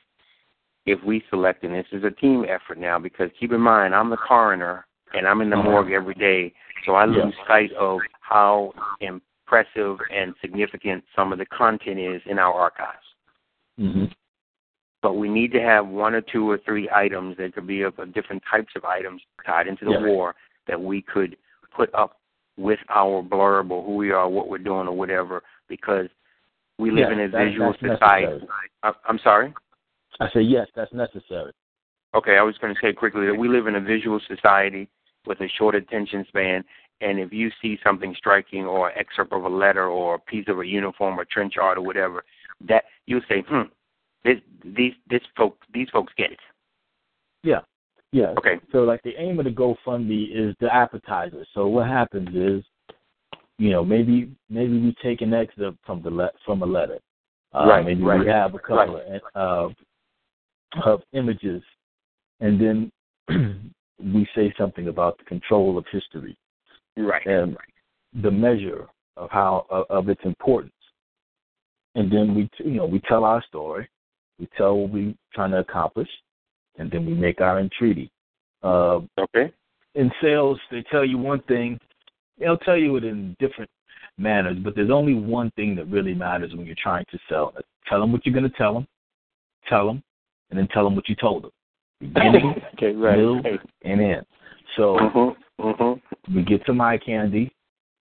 if 0.84 1.02
we 1.02 1.24
select, 1.30 1.64
and 1.64 1.72
this 1.72 1.86
is 1.90 2.04
a 2.04 2.10
team 2.10 2.44
effort 2.46 2.76
now, 2.76 2.98
because 2.98 3.30
keep 3.40 3.52
in 3.52 3.62
mind 3.62 3.94
I'm 3.94 4.10
the 4.10 4.18
coroner 4.18 4.84
and 5.14 5.26
I'm 5.26 5.40
in 5.40 5.48
the 5.48 5.56
Uh-huh. 5.56 5.70
morgue 5.70 5.92
every 5.92 6.12
day, 6.12 6.52
so 6.84 6.94
I 6.94 7.06
Yeah. 7.06 7.24
lose 7.24 7.34
sight 7.48 7.72
of 7.72 8.00
how 8.20 8.74
impressive 9.00 9.98
and 10.10 10.34
significant 10.42 11.02
some 11.16 11.32
of 11.32 11.38
the 11.38 11.46
content 11.46 11.98
is 11.98 12.20
in 12.26 12.38
our 12.38 12.52
archives 12.52 12.98
Mm-hmm. 13.80 14.04
but 15.00 15.14
we 15.14 15.28
need 15.30 15.52
to 15.52 15.60
have 15.62 15.86
one 15.88 16.14
or 16.14 16.20
two 16.20 16.48
or 16.50 16.58
three 16.58 16.86
items 16.90 17.38
that 17.38 17.54
could 17.54 17.66
be 17.66 17.80
of 17.80 17.98
of 17.98 18.12
different 18.12 18.42
types 18.50 18.76
of 18.76 18.84
items 18.84 19.22
tied 19.46 19.66
into 19.68 19.86
the 19.86 19.92
Yeah. 19.92 20.06
war 20.12 20.34
that 20.66 20.78
we 20.80 21.00
could 21.00 21.36
put 21.70 21.90
up 21.94 22.20
with 22.56 22.78
our 22.88 23.22
blurb 23.22 23.70
or 23.70 23.82
who 23.84 23.96
we 23.96 24.10
are, 24.10 24.28
what 24.28 24.48
we're 24.48 24.58
doing, 24.58 24.86
or 24.86 24.96
whatever, 24.96 25.42
because 25.68 26.06
we 26.78 26.90
live 26.90 27.08
Yes, 27.10 27.12
in 27.12 27.20
a 27.20 27.28
that- 27.30 27.44
visual 27.44 27.74
society. 27.80 28.46
I, 28.82 28.92
I'm 29.08 29.18
sorry. 29.22 29.52
I 30.20 30.28
say 30.32 30.40
yes, 30.42 30.68
that's 30.76 30.92
necessary. 30.92 31.52
Okay, 32.14 32.36
I 32.38 32.42
was 32.42 32.56
going 32.58 32.72
to 32.74 32.80
say 32.80 32.92
quickly 32.92 33.26
that 33.26 33.34
we 33.34 33.48
live 33.48 33.66
in 33.66 33.74
a 33.74 33.80
visual 33.80 34.20
society 34.28 34.88
with 35.26 35.40
a 35.40 35.48
short 35.58 35.74
attention 35.74 36.24
span, 36.28 36.62
and 37.00 37.18
if 37.18 37.32
you 37.32 37.50
see 37.60 37.78
something 37.82 38.14
striking 38.16 38.64
or 38.64 38.90
an 38.90 38.96
excerpt 38.96 39.32
of 39.32 39.42
a 39.44 39.48
letter 39.48 39.88
or 39.88 40.14
a 40.14 40.18
piece 40.20 40.46
of 40.48 40.60
a 40.60 40.66
uniform 40.66 41.18
or 41.18 41.24
trench 41.24 41.54
art 41.60 41.76
or 41.78 41.80
whatever, 41.82 42.24
that 42.60 42.84
you'll 43.06 43.20
say, 43.28 43.42
"Hmm, 43.48 43.62
this 44.24 44.38
these 44.64 44.92
this 45.10 45.22
folk 45.36 45.58
these 45.72 45.88
folks 45.90 46.12
get 46.16 46.30
it." 46.30 46.38
Yeah, 47.42 47.60
yeah. 48.14 48.32
Okay. 48.38 48.60
So 48.70 48.84
like 48.84 49.02
the 49.02 49.16
aim 49.18 49.40
of 49.40 49.44
the 49.44 49.50
GoFundMe 49.50 50.28
is 50.32 50.54
the 50.60 50.72
appetizer. 50.72 51.44
So 51.52 51.66
what 51.66 51.88
happens 51.88 52.28
is, 52.28 52.64
you 53.58 53.72
know, 53.72 53.84
maybe 53.84 54.30
maybe 54.48 54.80
we 54.80 54.94
take 55.02 55.20
an 55.20 55.34
excerpt 55.34 55.78
from 55.84 56.00
the 56.00 56.10
le- 56.10 56.30
from 56.46 56.62
a 56.62 56.66
letter. 56.66 57.00
Uh, 57.52 57.66
Right, 57.66 57.84
Maybe 57.84 58.02
right, 58.02 58.20
we 58.20 58.26
have 58.26 58.54
a 58.54 58.58
couple 58.60 59.00
of, 59.34 59.74
uh, 60.84 60.90
of 60.90 61.02
images, 61.12 61.62
and 62.40 62.60
then 62.60 62.92
we 63.98 64.28
say 64.34 64.54
something 64.56 64.86
about 64.86 65.18
the 65.18 65.24
control 65.24 65.76
of 65.76 65.84
history 65.90 66.36
Right. 66.96 67.26
and 67.26 67.56
the 68.22 68.30
measure 68.30 68.86
of 69.16 69.28
how 69.30 69.66
of, 69.70 69.86
of 69.90 70.08
its 70.08 70.20
importance. 70.24 70.72
And 71.96 72.12
then 72.12 72.34
we, 72.36 72.48
you 72.64 72.76
know, 72.76 72.86
we 72.86 73.00
tell 73.08 73.24
our 73.24 73.42
story, 73.48 73.88
we 74.38 74.48
tell 74.56 74.76
what 74.76 74.90
we're 74.90 75.14
trying 75.32 75.50
to 75.50 75.58
accomplish, 75.58 76.08
and 76.78 76.90
then 76.90 77.06
we 77.06 77.14
make 77.14 77.40
our 77.40 77.58
entreaty. 77.60 78.10
Uh, 78.62 79.00
Okay. 79.18 79.52
in 79.94 80.10
sales, 80.20 80.58
they 80.70 80.82
tell 80.90 81.04
you 81.04 81.18
one 81.18 81.40
thing. 81.42 81.78
They'll 82.38 82.58
tell 82.58 82.76
you 82.76 82.96
it 82.96 83.04
in 83.04 83.36
different 83.38 83.70
manners, 84.18 84.58
but 84.62 84.74
there's 84.74 84.90
only 84.90 85.14
one 85.14 85.50
thing 85.52 85.74
that 85.76 85.86
really 85.86 86.14
matters 86.14 86.52
when 86.54 86.66
you're 86.66 86.74
trying 86.82 87.04
to 87.10 87.18
sell. 87.28 87.54
Tell 87.88 88.00
them 88.00 88.12
what 88.12 88.24
you're 88.24 88.34
going 88.34 88.50
to 88.50 88.56
tell 88.56 88.74
them, 88.74 88.86
tell 89.68 89.86
them, 89.86 90.02
and 90.50 90.58
then 90.58 90.68
tell 90.68 90.84
them 90.84 90.94
what 90.96 91.08
you 91.08 91.14
told 91.14 91.44
them. 91.44 91.50
Beginning, 92.00 92.54
okay, 92.74 92.92
right. 92.92 93.16
middle, 93.16 93.40
right. 93.42 93.60
and 93.82 94.00
end. 94.00 94.26
So 94.76 94.96
Mm-hmm. 94.98 95.64
Mm-hmm. 95.68 96.36
we 96.36 96.42
get 96.42 96.62
some 96.66 96.80
eye 96.80 96.98
candy. 96.98 97.52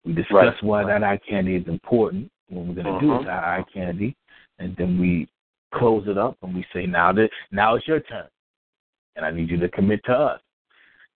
We 0.06 0.14
discuss 0.14 0.34
Right. 0.34 0.64
why 0.64 0.84
that 0.86 1.04
eye 1.04 1.20
candy 1.30 1.56
is 1.56 1.68
important, 1.68 2.30
what 2.50 2.66
we're 2.66 2.74
going 2.84 2.94
to 2.94 3.00
do 3.00 3.10
with 3.12 3.22
Mhm. 3.22 3.26
that 3.26 3.44
eye 3.44 3.64
candy, 3.74 4.16
and 4.60 4.76
then 4.76 5.00
we 5.00 5.28
close 5.74 6.08
it 6.08 6.18
up 6.18 6.36
and 6.42 6.54
we 6.56 6.66
say, 6.74 6.86
now 6.86 7.12
that 7.14 7.30
now 7.52 7.76
it's 7.76 7.88
your 7.88 8.00
turn, 8.02 8.28
and 9.20 9.26
I 9.26 9.32
need 9.32 9.50
you 9.50 9.58
to 9.58 9.70
commit 9.70 10.00
to 10.06 10.14
us, 10.14 10.42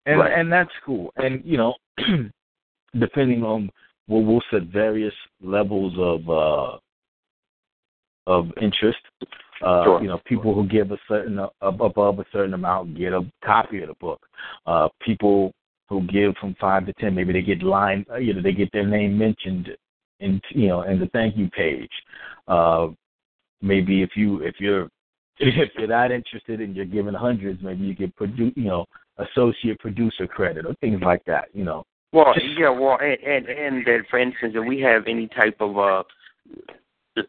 and 0.06 0.20
Right. 0.20 0.38
and 0.38 0.52
that's 0.52 0.72
cool. 0.86 1.12
And 1.16 1.42
you 1.46 1.58
know, 1.58 1.76
depending 3.00 3.44
on 3.44 3.70
well, 4.08 4.22
we'll 4.22 4.42
set 4.52 4.64
various 4.64 5.14
levels 5.42 5.94
of 5.98 6.30
uh 6.30 6.78
of 8.28 8.52
interest. 8.62 9.00
Uh, 9.62 9.84
Sure. 9.86 10.02
You 10.02 10.10
know, 10.10 10.20
people 10.26 10.54
who 10.54 10.68
give 10.68 10.92
a 10.92 10.98
certain 11.08 11.40
uh, 11.40 11.48
above 11.62 12.20
a 12.20 12.26
certain 12.34 12.54
amount 12.54 12.98
get 12.98 13.14
a 13.14 13.22
copy 13.46 13.82
of 13.82 13.88
the 13.88 13.96
book. 14.02 14.20
Uh, 14.66 14.90
people 15.06 15.54
who 15.88 16.06
give 16.08 16.36
from 16.40 16.56
five 16.60 16.86
to 16.86 16.94
ten, 16.94 17.16
maybe 17.16 17.32
they 17.32 17.42
get 17.42 17.64
line, 17.64 18.06
uh, 18.12 18.18
you 18.18 18.34
know, 18.34 18.42
they 18.42 18.52
get 18.52 18.70
their 18.74 18.86
name 18.86 19.18
mentioned 19.18 19.70
in, 20.20 20.42
you 20.50 20.68
know, 20.68 20.82
in 20.82 21.00
the 21.00 21.08
thank 21.08 21.38
you 21.38 21.50
page. 21.52 21.92
Uh, 22.48 22.88
maybe 23.62 24.02
if 24.02 24.12
you 24.16 24.42
if 24.42 24.56
you're 24.60 24.90
if 25.40 25.72
you're 25.78 25.88
not 25.88 26.12
interested 26.12 26.62
and 26.62 26.76
you're 26.76 26.86
giving 26.86 27.14
hundreds, 27.14 27.62
maybe 27.62 27.86
you 27.86 27.96
get 27.96 28.16
produ- 28.16 28.56
you 28.56 28.66
know, 28.66 28.86
associate 29.18 29.80
producer 29.80 30.28
credit 30.28 30.66
or 30.66 30.74
things 30.76 31.02
like 31.02 31.24
that. 31.26 31.46
You 31.54 31.64
know. 31.64 31.86
Well, 32.12 32.34
yeah, 32.58 32.70
well, 32.70 32.98
and 33.02 33.18
and, 33.24 33.48
and 33.48 33.86
that, 33.86 34.02
for 34.10 34.20
instance, 34.20 34.54
if 34.56 34.68
we 34.68 34.80
have 34.82 35.08
any 35.08 35.28
type 35.28 35.58
of, 35.60 35.78
uh, 35.78 36.04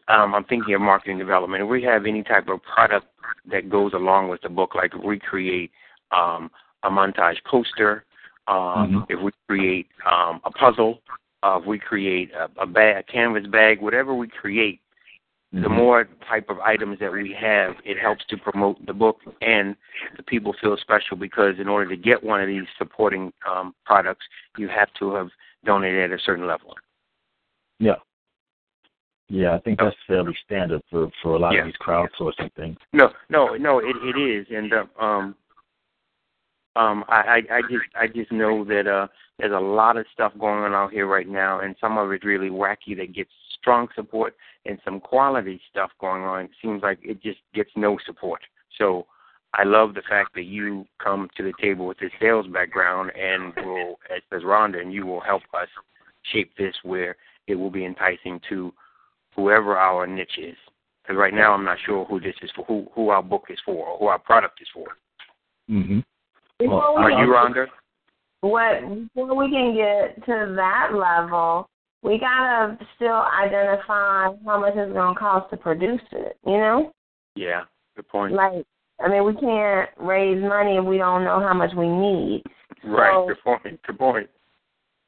um, 0.07 0.35
I'm 0.35 0.43
thinking 0.45 0.75
of 0.75 0.81
marketing 0.81 1.17
development. 1.17 1.63
If 1.63 1.69
we 1.69 1.81
have 1.83 2.05
any 2.05 2.23
type 2.23 2.47
of 2.47 2.61
product 2.63 3.07
that 3.51 3.69
goes 3.69 3.93
along 3.93 4.29
with 4.29 4.41
the 4.41 4.49
book, 4.49 4.75
like 4.75 4.93
if 4.93 5.03
we 5.03 5.19
create 5.19 5.71
um, 6.11 6.51
a 6.83 6.89
montage 6.89 7.43
poster, 7.45 8.05
um, 8.47 8.55
Mhm. 8.55 9.05
if 9.09 9.19
we 9.19 9.31
create 9.47 9.87
um, 10.05 10.39
a 10.45 10.51
puzzle, 10.51 11.01
uh, 11.41 11.57
if 11.59 11.65
we 11.65 11.79
create 11.79 12.31
a, 12.33 12.49
a 12.61 12.67
bag, 12.67 12.97
a 12.97 13.03
canvas 13.11 13.47
bag, 13.47 13.81
whatever 13.81 14.13
we 14.13 14.27
create, 14.27 14.81
the 15.51 15.69
Mhm. 15.69 15.75
more 15.75 16.03
type 16.27 16.49
of 16.49 16.59
items 16.59 16.99
that 16.99 17.11
we 17.11 17.31
have, 17.33 17.79
it 17.85 17.97
helps 17.97 18.25
to 18.25 18.37
promote 18.37 18.83
the 18.85 18.93
book, 18.93 19.21
and 19.41 19.75
the 20.17 20.23
people 20.23 20.53
feel 20.53 20.75
special 20.77 21.15
because 21.15 21.59
in 21.59 21.69
order 21.69 21.89
to 21.89 21.95
get 21.95 22.21
one 22.21 22.41
of 22.41 22.47
these 22.47 22.67
supporting 22.77 23.31
um, 23.47 23.73
products, 23.85 24.25
you 24.57 24.67
have 24.67 24.91
to 24.95 25.13
have 25.13 25.29
donated 25.63 26.11
at 26.11 26.19
a 26.19 26.21
certain 26.21 26.45
level. 26.45 26.75
Yeah. 27.79 27.95
Yeah, 29.27 29.55
I 29.55 29.59
think 29.59 29.79
that's 29.79 29.95
fairly 30.05 30.35
standard 30.45 30.81
for 30.89 31.09
for 31.21 31.35
a 31.35 31.39
lot 31.39 31.53
Yeah. 31.53 31.61
of 31.61 31.65
these 31.67 31.77
crowdsourcing 31.77 32.53
things. 32.53 32.77
No, 32.93 33.11
no, 33.29 33.55
no, 33.55 33.79
it 33.79 33.95
it 34.03 34.17
is, 34.17 34.47
and 34.51 34.71
uh, 34.71 34.85
um, 34.99 35.35
um, 36.75 37.05
I, 37.07 37.41
I 37.49 37.55
I 37.57 37.61
just 37.61 37.85
I 37.95 38.07
just 38.07 38.31
know 38.31 38.63
that 38.65 38.87
uh, 38.87 39.07
there's 39.39 39.51
a 39.53 39.59
lot 39.59 39.97
of 39.97 40.05
stuff 40.13 40.33
going 40.37 40.63
on 40.63 40.73
out 40.73 40.91
here 40.91 41.07
right 41.07 41.27
now, 41.27 41.61
and 41.61 41.75
some 41.79 41.97
of 41.97 42.11
it's 42.11 42.23
really 42.23 42.49
wacky 42.49 42.95
that 42.97 43.13
gets 43.13 43.31
strong 43.65 43.87
support, 43.95 44.35
and 44.67 44.77
some 44.85 44.99
quality 44.99 45.59
stuff 45.71 45.89
going 45.99 46.21
on. 46.21 46.45
It 46.45 46.51
seems 46.61 46.83
like 46.83 46.99
it 47.01 47.21
just 47.23 47.39
gets 47.55 47.71
no 47.75 47.97
support. 48.05 48.41
So 48.77 49.07
I 49.55 49.63
love 49.63 49.95
the 49.95 50.03
fact 50.07 50.35
that 50.35 50.43
you 50.43 50.85
come 51.03 51.29
to 51.35 51.43
the 51.43 51.53
table 51.59 51.87
with 51.87 51.97
this 51.97 52.11
sales 52.21 52.45
background 52.45 53.11
and 53.15 53.53
will, 53.65 53.95
as 54.15 54.21
as 54.31 54.43
Rhonda, 54.43 54.79
and 54.79 54.93
you 54.93 55.07
will 55.07 55.21
help 55.21 55.41
us 55.55 55.67
shape 56.31 56.51
this 56.57 56.75
where 56.83 57.15
it 57.47 57.55
will 57.55 57.71
be 57.71 57.85
enticing 57.85 58.39
to 58.49 58.71
whoever 59.35 59.77
our 59.77 60.05
niche 60.05 60.37
is. 60.37 60.55
Because 61.01 61.17
right 61.17 61.33
now 61.33 61.53
I'm 61.53 61.65
not 61.65 61.77
sure 61.85 62.05
who 62.05 62.19
this 62.19 62.35
is 62.43 62.51
for, 62.55 62.65
who 62.65 62.87
who 62.93 63.09
our 63.09 63.23
book 63.23 63.45
is 63.49 63.59
for, 63.65 63.87
or 63.87 63.97
who 63.97 64.05
our 64.07 64.19
product 64.19 64.61
is 64.61 64.67
for. 64.73 64.87
Mhm. 65.69 66.03
Well, 66.59 66.97
Are 66.97 67.11
you 67.11 67.33
Rhonda? 67.33 67.67
what 68.41 68.81
before 69.15 69.35
we 69.35 69.49
can 69.49 69.75
get 69.75 70.23
to 70.25 70.53
that 70.55 70.89
level, 70.93 71.67
we 72.05 72.19
gotta 72.19 72.77
still 72.95 73.23
identify 73.43 74.29
how 74.45 74.59
much 74.59 74.73
it's 74.75 74.93
gonna 74.93 75.17
cost 75.17 75.49
to 75.49 75.57
produce 75.57 76.01
it. 76.11 76.37
You 76.45 76.57
know, 76.57 76.91
Yeah, 77.35 77.63
good 77.95 78.07
point. 78.07 78.33
like 78.33 78.65
I 79.03 79.09
mean, 79.09 79.25
we 79.25 79.33
can't 79.35 79.89
raise 79.97 80.41
money 80.41 80.77
if 80.77 80.85
we 80.85 80.97
don't 80.97 81.23
know 81.25 81.39
how 81.41 81.53
much 81.53 81.71
we 81.75 81.87
need. 81.87 82.43
right, 82.83 83.13
so- 83.13 83.27
good 83.27 83.43
point. 83.43 83.81
Good 83.85 83.97
point. 83.99 84.29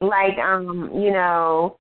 like 0.00 0.38
um 0.38 0.90
you 0.94 1.10
know 1.10 1.76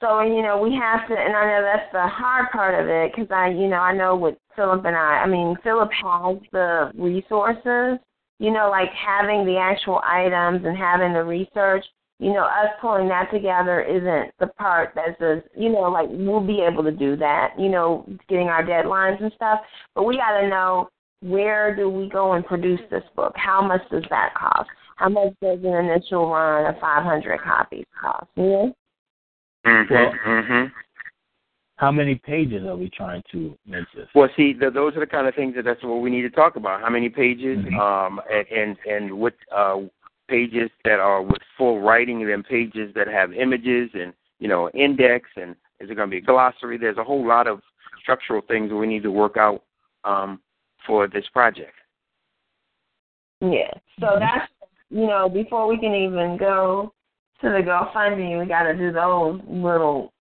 so 0.00 0.20
you 0.20 0.42
know 0.42 0.60
we 0.60 0.72
have 0.74 1.08
to 1.08 1.14
and 1.18 1.34
i 1.34 1.44
know 1.46 1.62
that's 1.62 1.90
the 1.92 2.06
hard 2.06 2.46
part 2.52 2.74
of 2.80 2.86
it 2.88 3.10
because 3.10 3.28
i 3.32 3.48
you 3.48 3.66
know 3.66 3.78
i 3.80 3.92
know 3.92 4.14
with 4.14 4.36
philip 4.54 4.84
and 4.84 4.94
i 4.94 5.22
i 5.24 5.26
mean 5.26 5.56
philip 5.64 5.90
has 5.92 6.36
the 6.52 6.92
resources 6.94 7.98
you 8.38 8.50
know 8.52 8.68
like 8.70 8.90
having 8.94 9.44
the 9.46 9.56
actual 9.56 10.00
items 10.04 10.64
and 10.64 10.76
having 10.76 11.12
the 11.14 11.24
research 11.24 11.84
you 12.18 12.32
know 12.32 12.44
us 12.44 12.70
pulling 12.80 13.08
that 13.08 13.30
together 13.30 13.82
isn't 13.82 14.32
the 14.40 14.46
part 14.46 14.92
that's 14.94 15.20
as 15.20 15.42
you 15.56 15.68
know 15.68 15.82
like 15.82 16.08
we'll 16.10 16.40
be 16.40 16.60
able 16.60 16.82
to 16.82 16.92
do 16.92 17.16
that 17.16 17.52
you 17.58 17.68
know 17.68 18.06
getting 18.28 18.48
our 18.48 18.64
deadlines 18.64 19.22
and 19.22 19.32
stuff 19.34 19.60
but 19.94 20.04
we 20.04 20.16
got 20.16 20.40
to 20.40 20.48
know 20.48 20.88
where 21.20 21.74
do 21.74 21.88
we 21.88 22.08
go 22.08 22.32
and 22.32 22.44
produce 22.46 22.80
this 22.90 23.04
book 23.14 23.32
how 23.36 23.60
much 23.60 23.82
does 23.90 24.04
that 24.10 24.32
cost 24.34 24.68
how 24.96 25.10
much 25.10 25.34
does 25.42 25.58
an 25.62 25.74
initial 25.74 26.30
run 26.30 26.74
of 26.74 26.80
500 26.80 27.40
copies 27.40 27.84
cost? 28.00 28.26
Yeah. 28.34 28.66
Mm-hmm. 29.66 29.94
Well- 29.94 30.12
mm-hmm. 30.26 30.64
How 31.78 31.92
many 31.92 32.14
pages 32.14 32.64
are 32.64 32.74
we 32.74 32.88
trying 32.88 33.22
to 33.32 33.54
make 33.66 33.84
this? 33.94 34.08
Well, 34.14 34.30
see, 34.34 34.54
th 34.54 34.72
those 34.72 34.96
are 34.96 35.00
the 35.00 35.06
kind 35.06 35.26
of 35.26 35.34
things 35.34 35.54
that 35.56 35.66
that's 35.66 35.84
what 35.84 36.00
we 36.00 36.08
need 36.08 36.22
to 36.22 36.30
talk 36.30 36.56
about. 36.56 36.80
How 36.80 36.88
many 36.88 37.10
pages, 37.10 37.58
Mhm. 37.58 37.78
um, 37.78 38.18
and 38.32 38.46
and, 38.48 38.76
and 38.88 39.20
what 39.20 39.34
uh, 39.54 39.80
pages 40.28 40.70
that 40.84 40.98
are 40.98 41.22
with 41.22 41.42
full 41.56 41.80
writing, 41.80 42.22
and 42.22 42.30
then 42.30 42.42
pages 42.42 42.92
that 42.94 43.08
have 43.08 43.32
images 43.32 43.90
and 43.94 44.12
you 44.38 44.48
know 44.48 44.68
index, 44.70 45.28
and 45.36 45.52
is 45.80 45.90
it 45.90 45.94
going 45.94 46.08
to 46.08 46.14
be 46.14 46.18
a 46.18 46.26
glossary? 46.26 46.78
There's 46.78 46.98
a 46.98 47.04
whole 47.04 47.26
lot 47.26 47.46
of 47.46 47.60
structural 48.00 48.42
things 48.46 48.70
that 48.70 48.76
we 48.76 48.86
need 48.86 49.02
to 49.02 49.10
work 49.10 49.36
out 49.36 49.62
um, 50.04 50.40
for 50.86 51.08
this 51.08 51.24
project. 51.32 51.72
Yeah. 53.40 53.72
So 54.00 54.16
that's 54.18 54.50
you 54.90 55.06
know 55.06 55.28
before 55.28 55.66
we 55.66 55.78
can 55.78 55.94
even 55.94 56.36
go 56.38 56.92
to 57.40 57.48
the 57.48 57.58
GoFundMe, 57.58 58.38
we 58.40 58.46
got 58.46 58.62
to 58.64 58.74
do 58.76 58.92
those 58.92 59.40
little 59.48 60.12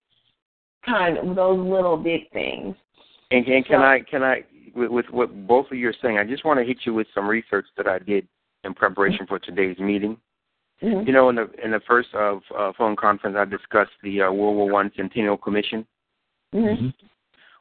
kind 0.85 1.17
of 1.17 1.35
those 1.35 1.59
little 1.59 1.97
big 1.97 2.29
things. 2.31 2.75
And, 3.31 3.45
and 3.47 3.65
can 3.65 3.79
So- 3.79 3.83
I 3.83 3.99
can 4.09 4.23
I 4.23 4.43
with, 4.75 4.91
with 4.91 5.05
what 5.09 5.47
both 5.47 5.67
of 5.71 5.77
you 5.77 5.87
are 5.87 5.95
saying, 6.01 6.17
I 6.17 6.25
just 6.25 6.43
want 6.43 6.59
to 6.59 6.65
hit 6.65 6.79
you 6.83 6.93
with 6.93 7.07
some 7.15 7.27
research 7.27 7.65
that 7.77 7.87
I 7.87 7.99
did 7.99 8.27
in 8.65 8.73
preparation 8.73 9.25
for 9.27 9.39
today's 9.39 9.77
meeting. 9.79 10.17
Mhm. 10.81 11.07
You 11.07 11.13
know, 11.13 11.29
in 11.29 11.35
the 11.35 11.49
in 11.63 11.71
the 11.71 11.79
first 11.81 12.13
of 12.13 12.41
uh, 12.53 12.73
phone 12.73 12.95
conference, 12.95 13.37
I 13.37 13.45
discussed 13.45 13.93
the 14.03 14.23
uh, 14.23 14.31
World 14.31 14.57
War 14.57 14.69
One 14.69 14.91
Centennial 14.95 15.37
Commission. 15.37 15.87
Mhm. 16.53 16.93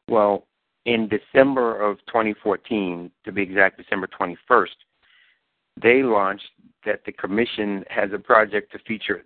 Well, 0.08 0.46
in 0.84 1.08
December 1.08 1.80
of 1.80 1.98
2014, 2.06 3.10
to 3.24 3.32
be 3.32 3.42
exact, 3.42 3.78
December 3.78 4.06
21st, 4.08 4.76
they 5.80 6.02
launched 6.02 6.50
that 6.84 7.04
the 7.04 7.12
commission 7.12 7.84
has 7.88 8.12
a 8.12 8.18
project 8.18 8.72
to 8.72 8.78
feature 8.80 9.24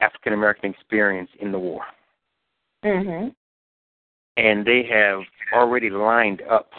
African 0.00 0.32
American 0.32 0.70
experience 0.70 1.30
in 1.40 1.50
the 1.50 1.58
war, 1.58 1.86
Mhm. 2.84 3.34
and 4.36 4.64
they 4.64 4.82
have 4.84 5.24
already 5.52 5.90
lined 5.90 6.42
up 6.42 6.72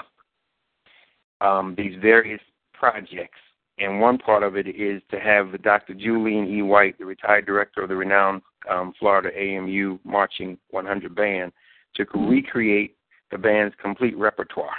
um, 1.41 1.75
these 1.75 1.95
various 1.97 2.41
projects. 2.73 3.39
And 3.77 3.99
one 3.99 4.17
part 4.17 4.43
of 4.43 4.55
it 4.55 4.67
is 4.67 5.01
to 5.11 5.19
have 5.19 5.61
Dr. 5.61 5.93
Julian 5.93 6.47
E. 6.47 6.61
White, 6.61 6.97
the 6.97 7.05
retired 7.05 7.45
director 7.45 7.81
of 7.81 7.89
the 7.89 7.95
renowned 7.95 8.41
um, 8.69 8.93
Florida 8.99 9.29
AMU 9.38 9.99
Marching 10.05 10.57
100 10.69 11.13
Band, 11.13 11.51
to 11.95 12.05
recreate 12.15 12.95
the 13.31 13.38
band's 13.38 13.75
complete 13.81 14.17
repertoire. 14.17 14.75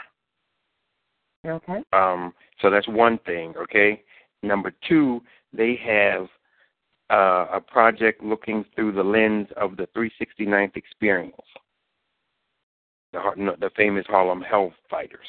Okay. 1.46 1.82
Um, 1.92 2.32
so 2.60 2.70
that's 2.70 2.88
one 2.88 3.18
thing, 3.26 3.54
okay? 3.56 4.02
Number 4.42 4.72
two, 4.88 5.20
they 5.52 5.78
have 5.84 6.28
uh, 7.10 7.46
a 7.56 7.60
project 7.60 8.22
looking 8.22 8.64
through 8.74 8.92
the 8.92 9.02
lens 9.02 9.48
of 9.56 9.76
the 9.76 9.86
369th 9.96 10.76
experience, 10.76 11.36
the, 13.12 13.20
the 13.60 13.70
famous 13.76 14.06
Harlem 14.08 14.40
Hell 14.40 14.72
Fighters. 14.90 15.26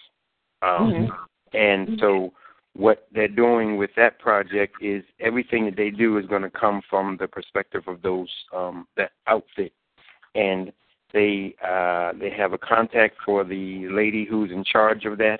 Um, 0.61 0.91
Mhm. 0.91 1.09
And 1.53 1.99
so 1.99 2.33
what 2.77 3.07
they're 3.11 3.27
doing 3.27 3.77
with 3.77 3.89
that 3.97 4.19
project 4.19 4.75
is 4.81 5.03
everything 5.19 5.65
that 5.65 5.75
they 5.75 5.89
do 5.89 6.17
is 6.19 6.25
going 6.27 6.43
to 6.43 6.49
come 6.49 6.81
from 6.87 7.17
the 7.19 7.27
perspective 7.27 7.81
of 7.87 8.01
those 8.03 8.29
um, 8.55 8.87
that 8.95 9.11
outfit, 9.25 9.73
and 10.35 10.71
they 11.11 11.55
uh, 11.67 12.13
they 12.19 12.29
have 12.29 12.53
a 12.53 12.57
contact 12.57 13.15
for 13.25 13.43
the 13.43 13.87
lady 13.89 14.25
who's 14.29 14.51
in 14.51 14.63
charge 14.63 15.05
of 15.05 15.17
that, 15.17 15.39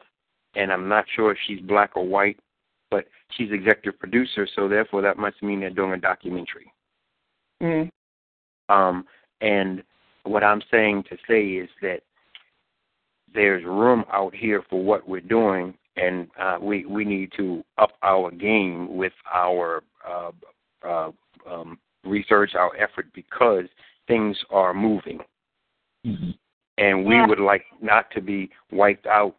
and 0.56 0.71
I'm 0.71 0.89
not 0.89 1.06
sure 1.15 1.32
if 1.32 1.38
she's 1.45 1.62
black 1.62 1.91
or 1.95 2.06
white, 2.08 2.39
but 2.89 3.06
she's 3.30 3.52
executive 3.52 4.00
producer, 4.00 4.47
so 4.56 4.67
therefore 4.67 5.04
that 5.04 5.17
must 5.17 5.43
mean 5.43 5.60
they're 5.60 5.69
doing 5.69 5.93
a 5.93 5.97
documentary. 5.97 6.73
Mm. 7.62 7.91
Um, 8.69 9.06
and 9.41 9.84
what 10.23 10.43
I'm 10.43 10.62
saying 10.71 11.04
to 11.10 11.17
say 11.28 11.43
is 11.43 11.69
that 11.84 12.02
there's 13.34 13.63
room 13.63 14.06
out 14.12 14.34
here 14.34 14.63
for 14.69 14.84
what 14.84 15.08
we're 15.08 15.21
doing, 15.21 15.76
and 15.97 16.27
uh, 16.39 16.57
we 16.62 16.86
we 16.86 17.03
need 17.03 17.31
to 17.38 17.63
up 17.77 17.91
our 18.03 18.31
game 18.31 18.95
with 18.95 19.13
our 19.33 19.83
uh, 20.07 20.31
uh, 20.88 21.12
um, 21.49 21.79
research, 22.03 22.51
our 22.55 22.71
effort, 22.77 23.07
because 23.13 23.65
things 24.07 24.38
are 24.49 24.73
moving, 24.73 25.19
Mm-hmm. 26.05 26.31
and 26.77 27.05
we 27.05 27.15
Yeah. 27.15 27.27
would 27.27 27.39
like 27.39 27.65
not 27.81 28.10
to 28.12 28.21
be 28.21 28.49
wiped 28.71 29.07
out 29.07 29.36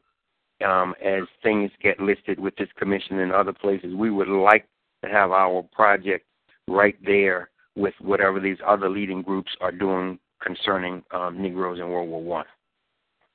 um, 0.63 0.95
as 1.03 1.23
things 1.43 1.71
get 1.81 2.01
listed 2.01 2.39
with 2.39 2.55
this 2.57 2.69
commission 2.77 3.21
and 3.21 3.33
other 3.33 3.53
places. 3.53 3.95
We 3.95 4.11
would 4.11 4.29
like 4.29 4.67
to 5.03 5.09
have 5.09 5.31
our 5.31 5.63
project 5.73 6.27
right 6.67 6.97
there 7.05 7.51
with 7.77 7.95
whatever 8.01 8.41
these 8.41 8.59
other 8.67 8.91
leading 8.91 9.23
groups 9.23 9.51
are 9.61 9.73
doing 9.73 10.19
concerning 10.43 11.03
um, 11.13 11.41
Negroes 11.41 11.79
in 11.79 11.89
World 11.89 12.09
War 12.09 12.23
One. 12.23 12.45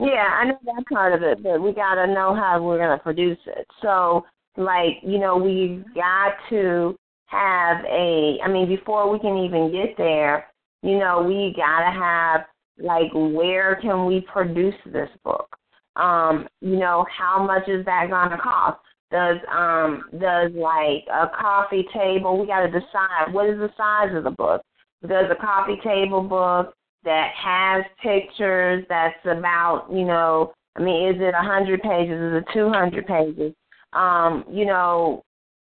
Yeah, 0.03 0.27
I 0.33 0.45
know 0.45 0.59
that 0.65 0.83
part 0.91 1.13
of 1.13 1.23
it, 1.23 1.41
but 1.41 1.61
we 1.61 1.71
got 1.71 1.95
to 1.95 2.07
know 2.07 2.35
how 2.35 2.61
we're 2.61 2.77
going 2.77 2.97
to 2.97 3.01
produce 3.01 3.37
it. 3.47 3.65
So, 3.81 4.25
like, 4.57 4.97
you 5.01 5.17
know, 5.17 5.37
we've 5.37 5.83
got 5.95 6.33
to 6.49 6.97
have 7.27 7.77
a, 7.85 8.37
I 8.43 8.49
mean, 8.49 8.67
before 8.67 9.09
we 9.09 9.17
can 9.19 9.37
even 9.37 9.71
get 9.71 9.95
there, 9.97 10.47
you 10.81 10.99
know, 10.99 11.23
we 11.23 11.53
got 11.55 11.89
to 11.89 11.97
have, 11.97 12.41
like, 12.77 13.11
where 13.13 13.79
can 13.81 14.05
we 14.05 14.25
produce 14.31 14.75
this 14.91 15.09
book? 15.23 15.47
Um, 15.95 16.49
you 16.59 16.75
know, 16.75 17.05
how 17.17 17.41
much 17.41 17.69
is 17.69 17.85
that 17.85 18.09
going 18.09 18.31
to 18.31 18.37
cost? 18.37 18.79
Does 19.09 19.37
um 19.55 20.05
does 20.19 20.51
like 20.55 21.05
a 21.13 21.29
coffee 21.39 21.85
table? 21.93 22.39
We 22.39 22.47
got 22.47 22.61
to 22.61 22.71
decide 22.71 23.31
what 23.31 23.47
is 23.47 23.59
the 23.59 23.69
size 23.77 24.09
of 24.17 24.23
the 24.23 24.31
book. 24.31 24.63
Does 25.07 25.27
a 25.29 25.39
coffee 25.39 25.77
table 25.83 26.21
book 26.21 26.73
that 27.05 27.31
has 27.35 27.83
pictures 28.01 28.85
that's 28.89 29.15
about 29.25 29.87
you 29.91 30.05
know 30.05 30.53
i 30.77 30.81
mean 30.81 31.09
is 31.09 31.21
it 31.21 31.33
a 31.33 31.41
hundred 31.41 31.81
pages 31.81 32.19
is 32.19 32.41
it 32.41 32.45
two 32.53 32.69
hundred 32.69 33.05
pages 33.05 33.53
um 33.93 34.43
you 34.49 34.65
know 34.65 35.23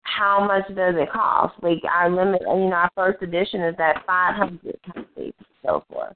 how 0.04 0.46
much 0.46 0.68
does 0.76 0.96
it 0.98 1.12
cost 1.12 1.54
like 1.62 1.80
our 1.90 2.10
limit 2.10 2.42
you 2.42 2.70
know 2.70 2.74
our 2.74 2.92
first 2.96 3.22
edition 3.22 3.62
is 3.62 3.76
that 3.78 4.04
five 4.06 4.36
hundred 4.36 4.78
copies 4.86 5.06
and 5.18 5.48
so 5.66 5.84
forth 5.92 6.14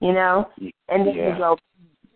you 0.00 0.12
know 0.12 0.48
and 0.88 1.06
then 1.06 1.14
Yeah. 1.14 1.32
we 1.32 1.38
go 1.38 1.56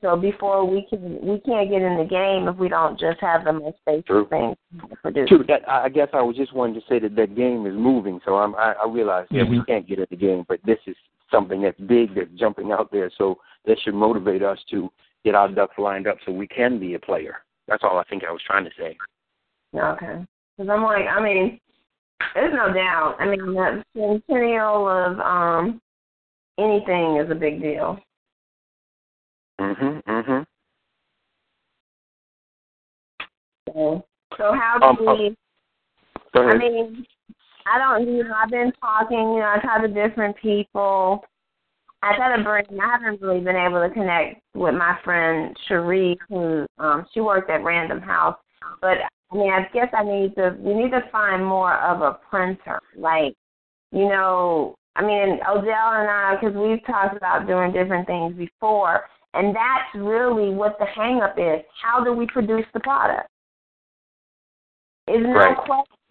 so 0.01 0.17
before 0.17 0.67
we 0.67 0.87
can 0.91 1.19
we 1.23 1.41
can't 1.41 1.71
get 1.71 1.81
in 1.81 1.97
the 1.97 2.05
game 2.05 2.47
if 2.47 2.57
we 2.59 2.69
don't 2.69 3.01
just 3.01 3.19
have 3.21 3.45
the 3.45 3.55
most 3.55 3.79
basic 3.87 4.05
True. 4.07 4.27
things 4.29 4.55
to 4.91 4.97
produce 4.97 5.29
True. 5.31 5.45
That 5.49 5.67
I 5.67 5.85
I 5.85 5.89
guess 5.89 6.09
I 6.13 6.21
was 6.21 6.37
just 6.37 6.53
wanting 6.53 6.75
to 6.75 6.87
say 6.87 6.99
that 6.99 7.17
that 7.17 7.35
game 7.35 7.65
is 7.67 7.73
moving. 7.75 8.21
So 8.27 8.37
I'm, 8.37 8.55
I, 8.55 8.75
I 8.85 8.87
realize 8.87 9.27
that 9.31 9.49
we 9.49 9.63
can't 9.67 9.89
get 9.89 9.99
in 9.99 10.07
the 10.11 10.17
game, 10.17 10.45
but 10.47 10.61
this 10.67 10.77
is 10.87 10.95
something 11.35 11.63
that's 11.63 11.79
big 11.81 12.15
that's 12.15 12.31
jumping 12.39 12.71
out 12.71 12.91
there. 12.93 13.11
So 13.19 13.39
that 13.67 13.79
should 13.81 13.95
motivate 13.95 14.43
us 14.43 14.59
to 14.71 14.91
get 15.25 15.35
our 15.35 15.49
ducks 15.49 15.75
lined 15.79 16.07
up 16.07 16.19
so 16.25 16.33
we 16.33 16.47
can 16.47 16.79
be 16.79 16.95
a 16.95 16.99
player. 16.99 17.37
That's 17.67 17.83
all 17.83 17.99
I 17.99 18.05
think 18.05 18.23
I 18.25 18.31
was 18.31 18.43
trying 18.47 18.65
to 18.65 18.71
say. 18.79 18.97
Okay. 19.75 20.25
Because 20.57 20.71
I'm 20.71 20.85
like, 20.85 21.07
I 21.07 21.21
mean, 21.21 21.61
there's 22.35 22.55
no 22.55 22.73
doubt. 22.73 23.17
I 23.19 23.27
mean, 23.27 23.41
the 23.41 23.85
centennial 23.95 24.89
of 24.89 25.19
um 25.21 25.81
anything 26.59 27.17
is 27.17 27.31
a 27.31 27.35
big 27.35 27.61
deal. 27.61 27.99
Mhm. 29.61 30.03
Mhm. 30.05 30.47
So, 33.69 34.05
so 34.37 34.53
how 34.53 34.79
Um, 34.83 34.97
do 34.97 35.09
uh, 35.09 35.15
we? 35.15 35.37
Go 36.33 36.49
I 36.49 36.57
mean, 36.57 37.07
I 37.67 37.79
don't. 37.79 38.07
You 38.07 38.25
know, 38.25 38.35
I've 38.35 38.51
been 38.51 38.73
talking. 38.81 39.19
You 39.19 39.41
know, 39.41 39.55
I 39.57 39.61
talked 39.61 39.83
to 39.83 39.89
different 39.89 40.37
people. 40.37 41.25
I 42.03 42.15
try 42.17 42.37
to 42.37 42.43
bring. 42.43 42.65
I 42.81 42.91
haven't 42.93 43.23
really 43.23 43.41
been 43.41 43.57
able 43.57 43.81
to 43.87 43.93
connect 43.93 44.43
with 44.55 44.75
my 44.75 44.99
friend 45.05 45.57
Cherie, 45.69 46.19
who 46.29 46.67
um 46.79 47.07
she 47.13 47.21
worked 47.21 47.51
at 47.51 47.65
Random 47.65 48.01
House. 48.01 48.37
But 48.81 48.99
I 49.33 49.37
mean, 49.37 49.51
I 49.53 49.67
guess 49.73 49.89
I 49.93 50.05
need 50.05 50.35
to. 50.37 50.57
We 50.59 50.75
need 50.75 50.91
to 50.91 51.03
find 51.11 51.45
more 51.45 51.77
of 51.79 52.03
a 52.03 52.19
printer. 52.29 52.81
Like, 52.97 53.35
you 53.93 54.09
know, 54.09 54.75
I 54.97 55.03
mean, 55.03 55.41
Odell 55.49 55.93
and 55.93 56.11
I, 56.11 56.37
because 56.39 56.55
we've 56.55 56.85
talked 56.87 57.17
about 57.17 57.47
doing 57.47 57.73
different 57.73 58.07
things 58.07 58.37
before, 58.37 59.05
and 59.33 59.55
that's 59.55 59.95
really 59.95 60.51
what 60.51 60.79
the 60.79 60.87
hang 60.87 61.21
up 61.23 61.37
is. 61.39 61.65
How 61.83 62.05
do 62.05 62.13
we 62.13 62.27
produce 62.27 62.67
the 62.75 62.81
product? 62.81 63.29
Is 65.09 65.21
no 65.21 65.33
Right. 65.35 65.57
question 65.57 66.04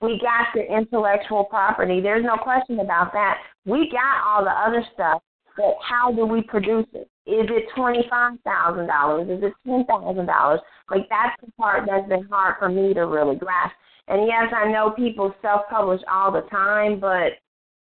we 0.00 0.20
got 0.20 0.46
the 0.54 0.62
intellectual 0.62 1.44
property. 1.44 2.00
There's 2.00 2.24
no 2.24 2.36
question 2.36 2.80
about 2.80 3.12
that. 3.12 3.38
We 3.64 3.90
got 3.90 4.24
all 4.24 4.44
the 4.44 4.50
other 4.50 4.84
stuff, 4.94 5.22
but 5.56 5.74
how 5.86 6.12
do 6.12 6.24
we 6.24 6.42
produce 6.42 6.86
it? 6.92 7.08
Is 7.26 7.46
it 7.50 7.64
twenty 7.76 8.04
five 8.08 8.38
thousand 8.44 8.86
dollars? 8.86 9.28
Is 9.28 9.42
it 9.42 9.52
ten 9.66 9.84
thousand 9.86 10.26
dollars? 10.26 10.60
Like 10.90 11.08
that's 11.10 11.34
the 11.44 11.50
part 11.52 11.84
that's 11.86 12.08
been 12.08 12.26
hard 12.30 12.56
for 12.58 12.68
me 12.68 12.94
to 12.94 13.02
really 13.02 13.36
grasp. 13.36 13.74
And 14.06 14.26
yes, 14.26 14.52
I 14.56 14.70
know 14.70 14.90
people 14.90 15.34
self 15.42 15.62
publish 15.68 16.00
all 16.10 16.32
the 16.32 16.42
time, 16.48 17.00
but 17.00 17.32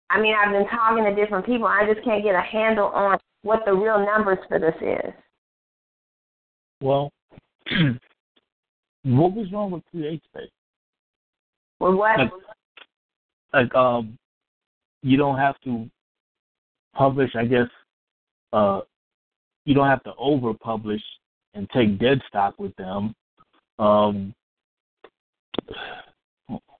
I 0.10 0.19
mean 0.19 0.34
I've 0.36 0.51
been 0.51 0.67
talking 0.67 1.03
to 1.03 1.15
different 1.15 1.45
people. 1.45 1.67
I 1.67 1.86
just 1.91 2.03
can't 2.03 2.23
get 2.23 2.36
a 2.36 2.41
handle 2.41 2.88
on 2.88 3.19
what 3.43 3.62
the 3.65 3.73
real 3.73 4.03
numbers 4.03 4.39
for 4.49 4.60
this 4.60 4.75
is. 4.82 5.13
Well, 6.82 7.12
what 9.03 9.34
was 9.34 9.51
wrong 9.53 9.71
with 9.71 9.84
Create 9.91 10.21
Space? 10.25 10.49
Well, 11.80 11.94
what? 11.94 12.20
Like- 12.20 12.32
Like, 13.54 13.76
um, 13.76 14.18
you 15.04 15.18
don't 15.18 15.38
have 15.38 15.60
to 15.62 15.90
publish. 16.94 17.36
I 17.36 17.46
guess, 17.46 17.70
uh, 18.52 18.82
you 19.66 19.74
don't 19.74 19.88
have 19.88 20.04
to 20.04 20.13
over 20.18 20.54
publish 20.54 21.02
and 21.54 21.70
take 21.70 21.98
dead 21.98 22.22
stock 22.28 22.56
with 22.60 22.76
them. 22.76 23.16
Um, 23.80 24.34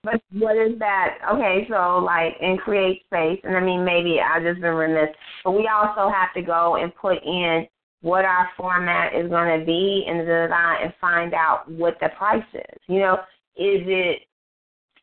But 0.04 0.22
what 0.32 0.56
is 0.56 0.80
that? 0.80 1.18
Okay, 1.34 1.68
so 1.70 1.98
like 1.98 2.38
in 2.40 2.58
create 2.58 3.04
space, 3.06 3.42
and 3.44 3.58
I 3.58 3.60
mean 3.60 3.84
maybe 3.84 4.22
I've 4.22 4.44
just 4.44 4.62
been 4.62 4.74
remiss, 4.74 5.14
but 5.44 5.52
we 5.52 5.68
also 5.68 6.10
have 6.10 6.34
to 6.36 6.42
go 6.42 6.78
and 6.78 6.96
put 6.96 7.22
in 7.24 7.68
what 8.02 8.24
our 8.24 8.50
format 8.56 9.14
is 9.16 9.30
going 9.30 9.60
to 9.60 9.66
be 9.66 10.06
design 10.08 10.84
and 10.84 10.94
find 11.02 11.34
out 11.34 11.70
what 11.70 11.98
the 12.00 12.10
price 12.18 12.46
is. 12.54 12.80
You 12.88 13.00
know, 13.00 13.14
is 13.58 13.82
it 13.86 14.27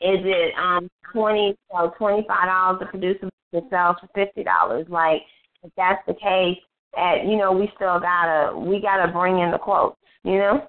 is 0.05 0.21
it 0.23 0.55
um 0.59 0.89
twenty 1.13 1.57
so 1.73 1.93
twenty 1.97 2.25
five 2.29 2.47
dollars 2.47 2.81
to 2.81 2.87
produce 2.87 3.17
that 3.53 3.63
sells 3.71 3.97
for 4.01 4.09
fifty 4.15 4.45
dollars? 4.45 4.87
Like 4.91 5.23
if 5.63 5.71
that's 5.77 6.03
the 6.07 6.15
case, 6.15 6.59
at 6.97 7.27
you 7.27 7.37
know 7.37 7.53
we 7.53 7.71
still 7.75 7.99
gotta 7.99 8.57
we 8.57 8.81
gotta 8.81 9.11
bring 9.11 9.39
in 9.39 9.51
the 9.51 9.59
quotes. 9.59 9.97
You 10.23 10.39
know. 10.39 10.69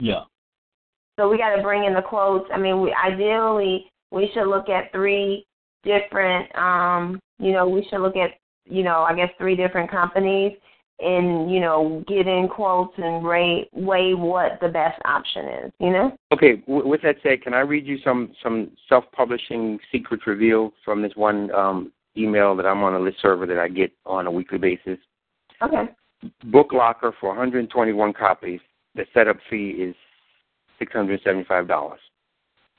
yeah. 0.00 0.22
So 1.18 1.28
we 1.28 1.38
got 1.38 1.54
to 1.54 1.62
bring 1.62 1.84
in 1.84 1.94
the 1.94 2.02
quotes. 2.02 2.48
I 2.52 2.58
mean, 2.58 2.80
we 2.80 2.92
ideally 2.92 3.84
we 4.10 4.30
should 4.32 4.48
look 4.48 4.68
at 4.68 4.90
three 4.92 5.44
different. 5.84 6.54
um 6.56 7.20
You 7.38 7.52
know, 7.52 7.68
we 7.68 7.86
should 7.90 8.00
look 8.00 8.16
at 8.16 8.30
you 8.64 8.82
know 8.82 9.02
I 9.02 9.14
guess 9.14 9.30
three 9.38 9.56
different 9.56 9.90
companies 9.90 10.52
and 11.00 11.50
you 11.50 11.60
know 11.60 12.04
get 12.06 12.26
in 12.26 12.48
quotes 12.48 12.94
and 12.96 13.26
rate 13.26 13.68
weigh 13.72 14.14
what 14.14 14.58
the 14.60 14.68
best 14.68 15.00
option 15.04 15.46
is. 15.64 15.72
You 15.78 15.90
know. 15.90 16.16
Okay. 16.32 16.56
W- 16.66 16.86
with 16.86 17.02
that 17.02 17.16
said, 17.22 17.42
can 17.42 17.54
I 17.54 17.60
read 17.60 17.86
you 17.86 17.98
some 18.04 18.32
some 18.42 18.70
self-publishing 18.88 19.78
secrets 19.90 20.26
revealed 20.26 20.72
from 20.84 21.02
this 21.02 21.12
one 21.14 21.52
um, 21.54 21.92
email 22.16 22.54
that 22.56 22.66
I'm 22.66 22.82
on 22.82 22.94
a 22.94 23.00
list 23.00 23.18
server 23.20 23.46
that 23.46 23.58
I 23.58 23.68
get 23.68 23.92
on 24.06 24.26
a 24.26 24.30
weekly 24.30 24.58
basis? 24.58 24.98
Okay. 25.62 25.84
Book 26.44 26.72
Locker 26.72 27.12
for 27.20 27.30
121 27.30 28.12
copies. 28.12 28.60
The 28.94 29.04
setup 29.12 29.38
fee 29.50 29.70
is 29.70 29.94
$675. 30.80 31.96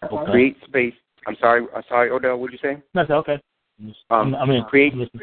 Okay. 0.04 0.32
Create 0.32 0.58
Space. 0.66 0.94
I'm 1.28 1.36
sorry. 1.40 1.66
I'm 1.76 1.84
sorry, 1.88 2.10
Odell. 2.12 2.38
What'd 2.38 2.54
you 2.54 2.70
say? 2.70 2.82
That's 2.94 3.10
okay. 3.10 3.40
Um, 4.10 4.36
I 4.36 4.46
mean, 4.46 4.64
create 4.66 4.94
listen. 4.94 5.20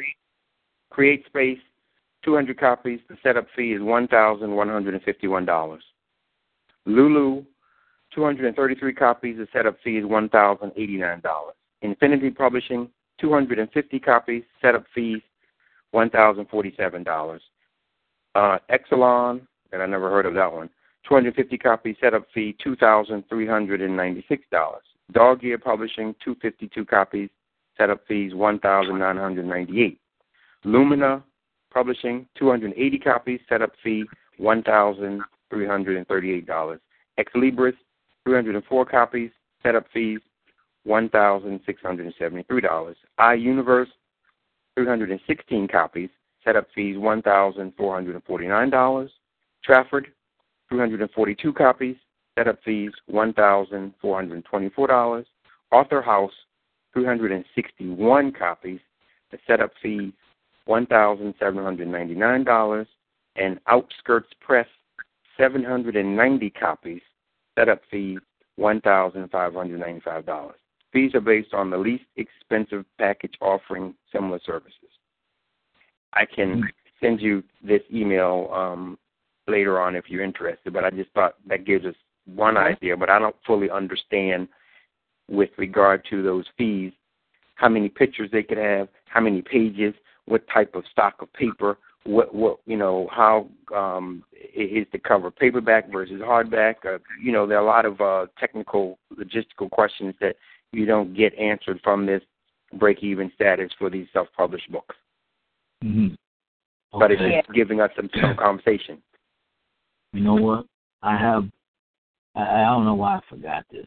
Create 0.91 1.25
Space, 1.27 1.59
200 2.25 2.59
copies. 2.59 3.01
The 3.09 3.17
setup 3.23 3.47
fee 3.57 3.73
is 3.73 3.81
$1,151. 3.81 5.79
Lulu, 6.87 7.45
233 8.15 8.95
copies. 8.95 9.37
The 9.39 9.47
setup 9.53 9.77
fee 9.83 9.99
is 9.99 10.05
$1,089. 10.05 11.23
Infinity 11.83 12.31
Publishing, 12.31 12.89
250 13.21 13.99
copies. 14.01 14.43
Setup 14.61 14.85
fees, 14.95 15.21
$1,047. 15.95 17.41
Uh, 18.35 18.59
Xulon, 18.71 19.41
and 19.73 19.83
I 19.83 19.87
never 19.87 20.11
heard 20.11 20.27
of 20.27 20.35
that 20.35 20.53
one. 20.53 20.69
250 21.09 21.57
copies. 21.59 21.97
Setup 22.01 22.27
fee, 22.35 22.57
$2,396. 22.65 24.39
Dog 25.13 25.43
Ear 25.43 25.59
Publishing, 25.59 26.15
252 26.25 26.85
copies. 26.85 27.31
Setup 27.77 28.07
fees, 28.07 28.33
$1,998. 28.33 29.97
Lumina 30.65 31.25
Publishing, 31.73 32.27
280 32.39 32.99
copies. 32.99 33.41
Setup 33.49 33.73
fee, 33.83 34.05
$1,338. 34.41 36.79
Xlibris, 37.19 37.75
304 38.25 38.85
copies. 38.87 39.31
setup 39.63 39.85
fees 39.93 40.21
one 40.85 41.09
thousand 41.11 41.61
six 41.67 41.81
hundred 41.83 42.07
and 42.07 42.15
seventy 42.19 42.43
three 42.45 42.61
dollars. 42.61 42.97
iUniverse, 43.19 43.89
three 44.75 44.87
hundred 44.87 45.11
and 45.11 45.21
sixteen 45.27 45.69
copies, 45.69 46.09
setup 46.45 46.67
fees 46.75 46.97
one 46.97 47.23
thousand 47.23 47.73
four 47.77 47.95
hundred 47.95 48.15
and 48.15 48.25
forty 48.25 48.47
nine 48.47 48.71
dollars. 48.71 49.11
Trafford, 49.65 50.09
three 50.69 50.79
hundred 50.79 51.03
and 51.03 51.11
forty 51.11 51.35
two 51.35 51.53
copies, 51.53 51.97
setup 52.39 52.59
fees 52.65 52.93
one 53.07 53.33
thousand 53.35 53.93
four 54.01 54.17
hundred 54.17 54.37
and 54.37 54.45
twenty 54.45 54.71
four 54.71 54.87
dollars. 54.87 55.27
Author 55.71 56.01
House, 56.03 56.33
three 56.95 57.05
hundred 57.05 57.33
and 57.33 57.45
sixty 57.55 57.89
one 57.89 58.33
copies, 58.33 58.81
the 59.31 59.39
setup 59.47 59.73
fee 59.83 60.13
one 60.71 60.87
thousand 60.87 61.35
seven 61.41 61.65
hundred 61.65 61.83
and 61.83 61.93
ninety 61.93 62.15
nine 62.15 62.45
dollars, 62.45 62.87
and 63.35 63.59
Outskirts 63.67 64.29
Press, 64.41 64.69
seven 65.37 65.65
hundred 65.65 65.97
and 65.97 66.17
ninety 66.17 66.49
copies, 66.49 67.03
setup 67.59 67.81
fee 67.91 68.19
one 68.55 68.81
thousand 68.81 69.29
five 69.33 69.53
hundred 69.53 69.81
ninety 69.81 70.01
five 70.01 70.25
dollars. 70.25 70.61
Fees 70.93 71.13
are 71.15 71.21
based 71.21 71.53
on 71.55 71.71
the 71.71 71.77
least 71.77 72.05
expensive 72.17 72.85
package 72.99 73.35
offering 73.41 73.95
similar 74.13 74.39
services. 74.47 74.93
I 76.13 76.25
can 76.25 76.63
send 77.01 77.21
you 77.21 77.43
this 77.65 77.83
email 77.93 78.49
um, 78.53 78.97
later 79.49 79.81
on 79.81 79.97
if 79.97 80.05
you're 80.09 80.23
interested, 80.23 80.73
but 80.73 80.85
I 80.85 80.91
just 80.91 81.11
thought 81.11 81.35
that 81.49 81.67
gives 81.67 81.85
us 81.85 81.95
one 82.27 82.57
idea, 82.57 82.97
but 82.97 83.11
I 83.11 83.19
don't 83.19 83.35
fully 83.45 83.71
understand 83.71 84.47
with 85.29 85.51
regard 85.57 86.05
to 86.11 86.23
those 86.23 86.45
fees, 86.57 86.93
how 87.57 87.69
many 87.69 87.89
pictures 87.89 88.31
they 88.33 88.45
could 88.45 88.59
have, 88.59 88.89
how 89.07 89.21
many 89.21 89.43
pages, 89.43 89.95
what 90.31 90.47
type 90.53 90.75
of 90.75 90.85
stock 90.93 91.15
of 91.21 91.33
paper, 91.33 91.77
what 92.05 92.33
what 92.35 92.59
you 92.65 92.77
know, 92.77 93.09
how 93.11 93.49
um, 93.75 94.23
is 94.55 94.87
the 94.93 94.99
cover 94.99 95.31
paperback 95.31 95.91
versus 95.91 96.21
hardback? 96.21 96.77
Uh, 96.87 96.99
you 97.23 97.33
know, 97.33 97.47
there 97.47 97.59
are 97.59 97.65
a 97.65 97.67
lot 97.67 97.85
of 97.85 98.01
uh, 98.01 98.27
technical, 98.39 98.99
logistical 99.19 99.69
questions 99.71 100.15
that 100.21 100.37
you 100.73 100.87
don't 100.87 101.15
get 101.17 101.35
answered 101.35 101.81
from 101.83 102.07
this 102.07 102.23
break-even 102.75 103.33
status 103.35 103.71
for 103.77 103.91
these 103.91 104.07
self-published 104.13 104.71
books. 104.71 104.95
Mm-hmm. 105.83 106.15
But 106.99 107.11
it's 107.11 107.21
just 107.21 107.55
giving 107.55 107.81
us 107.81 107.91
some, 107.97 108.09
some 108.21 108.37
conversation. 108.37 109.03
You 110.13 110.23
know 110.23 110.35
what? 110.35 110.67
I 111.03 111.17
have. 111.17 111.45
I, 112.37 112.63
I 112.63 112.65
don't 112.67 112.85
know 112.85 112.95
why 112.95 113.17
I 113.17 113.21
forgot 113.29 113.65
this, 113.71 113.87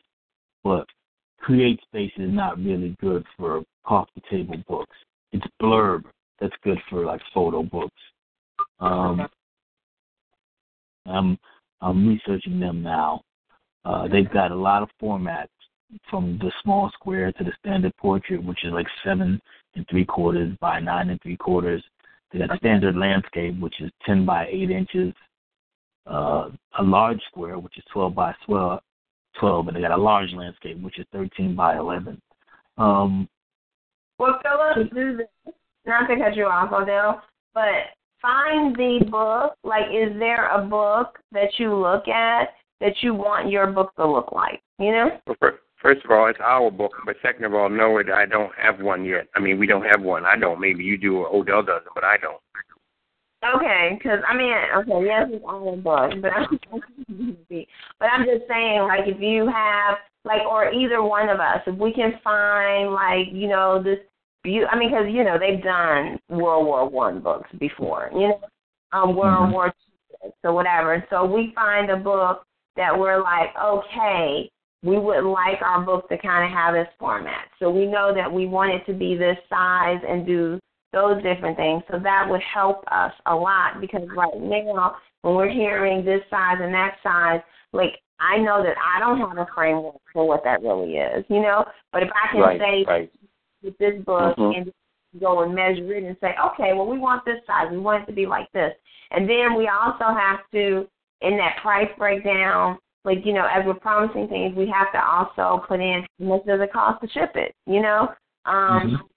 but 0.63 0.85
Create 1.39 1.79
Space 1.83 2.11
is 2.17 2.31
not 2.33 2.57
really 2.57 2.97
good 2.99 3.25
for 3.37 3.63
off 3.85 4.09
the 4.15 4.21
table 4.29 4.57
books. 4.67 4.95
It's 5.31 5.45
Blurb 5.61 6.03
that's 6.39 6.55
good 6.63 6.77
for 6.89 7.05
like 7.05 7.21
photo 7.33 7.63
books. 7.63 8.01
Um, 8.79 9.27
I'm 11.05 11.37
I'm 11.81 12.07
researching 12.07 12.59
them 12.59 12.81
now. 12.81 13.21
Uh, 13.85 14.07
they've 14.07 14.31
got 14.31 14.51
a 14.51 14.55
lot 14.55 14.81
of 14.81 14.89
formats 15.01 15.47
from 16.09 16.39
the 16.39 16.51
small 16.63 16.89
square 16.93 17.31
to 17.33 17.43
the 17.43 17.51
standard 17.59 17.95
portrait, 17.97 18.43
which 18.43 18.63
is 18.63 18.71
like 18.71 18.87
seven 19.03 19.39
and 19.75 19.85
three 19.89 20.05
quarters 20.05 20.55
by 20.59 20.79
nine 20.79 21.09
and 21.09 21.21
three 21.21 21.37
quarters. 21.37 21.83
They 22.31 22.39
got 22.39 22.57
standard 22.57 22.95
landscape, 22.95 23.59
which 23.59 23.79
is 23.79 23.91
ten 24.05 24.25
by 24.25 24.47
eight 24.47 24.71
inches 24.71 25.13
uh, 26.07 26.49
a 26.79 26.83
large 26.83 27.19
square, 27.27 27.59
which 27.59 27.77
is 27.77 27.83
12 27.93 28.15
by 28.15 28.33
12, 28.45 28.79
12, 29.39 29.67
and 29.67 29.77
they 29.77 29.81
got 29.81 29.91
a 29.91 30.01
large 30.01 30.31
landscape, 30.33 30.79
which 30.81 30.99
is 30.99 31.05
13 31.13 31.55
by 31.55 31.77
11. 31.77 32.21
Um, 32.77 33.27
Well, 34.19 34.39
Philip, 34.43 34.93
do 34.93 35.17
this. 35.17 35.53
Not 35.85 36.07
to 36.07 36.15
cut 36.17 36.35
you 36.35 36.45
off, 36.45 36.71
Odell, 36.71 37.21
but 37.53 37.91
find 38.21 38.75
the 38.75 39.05
book. 39.09 39.55
Like, 39.63 39.87
is 39.91 40.17
there 40.17 40.47
a 40.49 40.63
book 40.63 41.19
that 41.31 41.49
you 41.57 41.75
look 41.75 42.07
at 42.07 42.49
that 42.79 42.93
you 43.01 43.13
want 43.13 43.49
your 43.49 43.67
book 43.67 43.93
to 43.97 44.07
look 44.07 44.31
like? 44.31 44.61
You 44.79 44.91
know? 44.91 45.09
First 45.81 46.05
of 46.05 46.11
all, 46.11 46.27
it's 46.29 46.39
our 46.41 46.71
book, 46.71 46.93
but 47.05 47.17
second 47.21 47.43
of 47.43 47.53
all, 47.53 47.69
no, 47.69 47.97
it, 47.97 48.07
I 48.09 48.25
don't 48.25 48.53
have 48.57 48.79
one 48.79 49.03
yet. 49.03 49.27
I 49.35 49.41
mean, 49.41 49.59
we 49.59 49.67
don't 49.67 49.83
have 49.83 50.01
one. 50.01 50.25
I 50.25 50.37
don't. 50.37 50.61
Maybe 50.61 50.81
you 50.81 50.97
do, 50.97 51.17
or 51.17 51.35
Odell 51.35 51.61
doesn't, 51.61 51.93
but 51.93 52.05
I 52.05 52.15
don't. 52.21 52.39
Okay, 53.55 53.97
because 53.97 54.19
I 54.25 54.37
mean, 54.37 54.53
okay, 54.77 55.05
yes, 55.05 55.27
it's 55.29 55.43
our 55.45 55.75
book, 55.75 56.11
but 56.21 56.31
I'm, 56.33 56.57
but 57.99 58.05
I'm 58.05 58.25
just 58.25 58.47
saying, 58.47 58.83
like, 58.83 59.01
if 59.05 59.19
you 59.19 59.45
have, 59.47 59.97
like, 60.23 60.43
or 60.49 60.71
either 60.71 61.03
one 61.03 61.27
of 61.27 61.41
us, 61.41 61.59
if 61.67 61.77
we 61.77 61.91
can 61.91 62.13
find, 62.23 62.93
like, 62.93 63.27
you 63.33 63.49
know, 63.49 63.83
this, 63.83 63.99
beau- 64.43 64.67
I 64.71 64.77
mean, 64.77 64.89
because 64.89 65.07
you 65.09 65.23
know 65.23 65.37
they've 65.39 65.63
done 65.63 66.19
World 66.29 66.65
War 66.65 66.87
One 66.87 67.19
books 67.19 67.49
before, 67.59 68.09
you 68.13 68.29
know, 68.29 68.39
um, 68.91 69.15
World 69.15 69.49
Mhm. 69.49 69.53
War 69.53 69.67
Two 69.69 69.91
books 70.23 70.37
or 70.43 70.53
whatever. 70.53 71.05
So 71.09 71.25
we 71.25 71.51
find 71.55 71.89
a 71.89 71.97
book 71.97 72.45
that 72.75 72.97
we're 72.97 73.21
like, 73.21 73.55
okay, 73.61 74.49
we 74.83 74.97
would 74.97 75.23
like 75.23 75.61
our 75.61 75.81
book 75.81 76.09
to 76.09 76.17
kind 76.17 76.43
of 76.45 76.51
have 76.51 76.73
this 76.73 76.87
format. 76.99 77.47
So 77.59 77.69
we 77.69 77.85
know 77.85 78.13
that 78.13 78.31
we 78.31 78.47
want 78.47 78.71
it 78.71 78.85
to 78.87 78.93
be 78.93 79.15
this 79.15 79.37
size 79.49 80.01
and 80.07 80.25
do 80.25 80.59
those 80.91 81.21
different 81.23 81.57
things. 81.57 81.83
So 81.89 81.97
that 81.99 82.27
would 82.29 82.41
help 82.41 82.83
us 82.91 83.13
a 83.25 83.35
lot 83.35 83.79
because 83.81 84.07
right 84.15 84.35
now 84.35 84.97
when 85.21 85.35
we're 85.35 85.49
hearing 85.49 86.03
this 86.03 86.21
size 86.29 86.57
and 86.59 86.73
that 86.73 86.97
size, 87.01 87.41
like 87.71 87.99
I 88.19 88.37
know 88.37 88.61
that 88.61 88.75
I 88.77 88.99
don't 88.99 89.19
have 89.19 89.37
a 89.37 89.47
framework 89.55 89.95
for 90.11 90.27
what 90.27 90.43
that 90.43 90.61
really 90.61 90.97
is, 90.97 91.25
you 91.29 91.41
know. 91.41 91.65
But 91.91 92.03
if 92.03 92.09
I 92.13 92.31
can 92.31 92.41
Right, 92.41 92.59
say 92.59 92.85
right. 92.87 93.11
With 93.63 93.77
this 93.77 94.03
book 94.03 94.37
Mhm. 94.37 94.57
and 94.57 94.73
go 95.19 95.41
and 95.41 95.53
measure 95.53 95.93
it 95.93 96.03
and 96.03 96.17
say, 96.19 96.35
okay, 96.43 96.73
well 96.73 96.87
we 96.87 96.97
want 96.97 97.23
this 97.25 97.43
size, 97.45 97.71
we 97.71 97.77
want 97.77 98.03
it 98.03 98.05
to 98.07 98.13
be 98.13 98.25
like 98.25 98.51
this, 98.51 98.75
and 99.11 99.29
then 99.29 99.55
we 99.55 99.67
also 99.67 100.05
have 100.05 100.39
to 100.51 100.87
in 101.21 101.37
that 101.37 101.57
price 101.57 101.89
breakdown. 101.97 102.77
Like 103.05 103.25
you 103.25 103.33
know, 103.33 103.45
as 103.45 103.65
we're 103.65 103.73
promising 103.75 104.27
things, 104.27 104.55
we 104.55 104.67
have 104.67 104.91
to 104.93 105.05
also 105.05 105.65
put 105.67 105.79
in 105.79 106.05
how 106.19 106.25
much 106.25 106.45
does 106.45 106.61
it 106.61 106.71
cost 106.71 107.01
to 107.01 107.09
ship 107.09 107.35
it, 107.35 107.53
you 107.65 107.81
know, 107.81 108.13
um, 108.45 108.91
Mhm. 108.91 109.09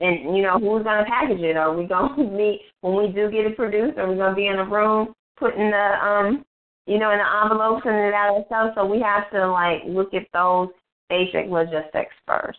and 0.00 0.36
you 0.36 0.42
know 0.42 0.58
who's 0.58 0.82
going 0.82 1.02
to 1.02 1.10
package 1.10 1.40
it? 1.40 1.56
Are 1.56 1.72
we 1.72 1.84
going 1.86 2.14
to 2.16 2.36
be 2.36 2.60
when 2.82 2.94
we 2.94 3.08
do 3.08 3.30
get 3.30 3.46
it 3.46 3.56
produced? 3.56 3.98
Are 3.98 4.08
we 4.08 4.16
going 4.16 4.30
to 4.30 4.36
be 4.36 4.46
in 4.46 4.58
a 4.58 4.64
room 4.64 5.14
putting 5.36 5.70
the 5.70 6.06
um, 6.06 6.44
you 6.86 6.98
know, 6.98 7.10
in 7.10 7.18
the 7.18 7.42
envelope 7.42 7.82
sending 7.84 8.02
it 8.06 8.14
out 8.14 8.34
ourselves? 8.36 8.74
So 8.74 8.84
we 8.84 9.00
have 9.00 9.30
to 9.30 9.48
like 9.48 9.82
look 9.86 10.14
at 10.14 10.26
those 10.32 10.68
basic 11.08 11.46
logistics 11.48 12.14
first. 12.26 12.58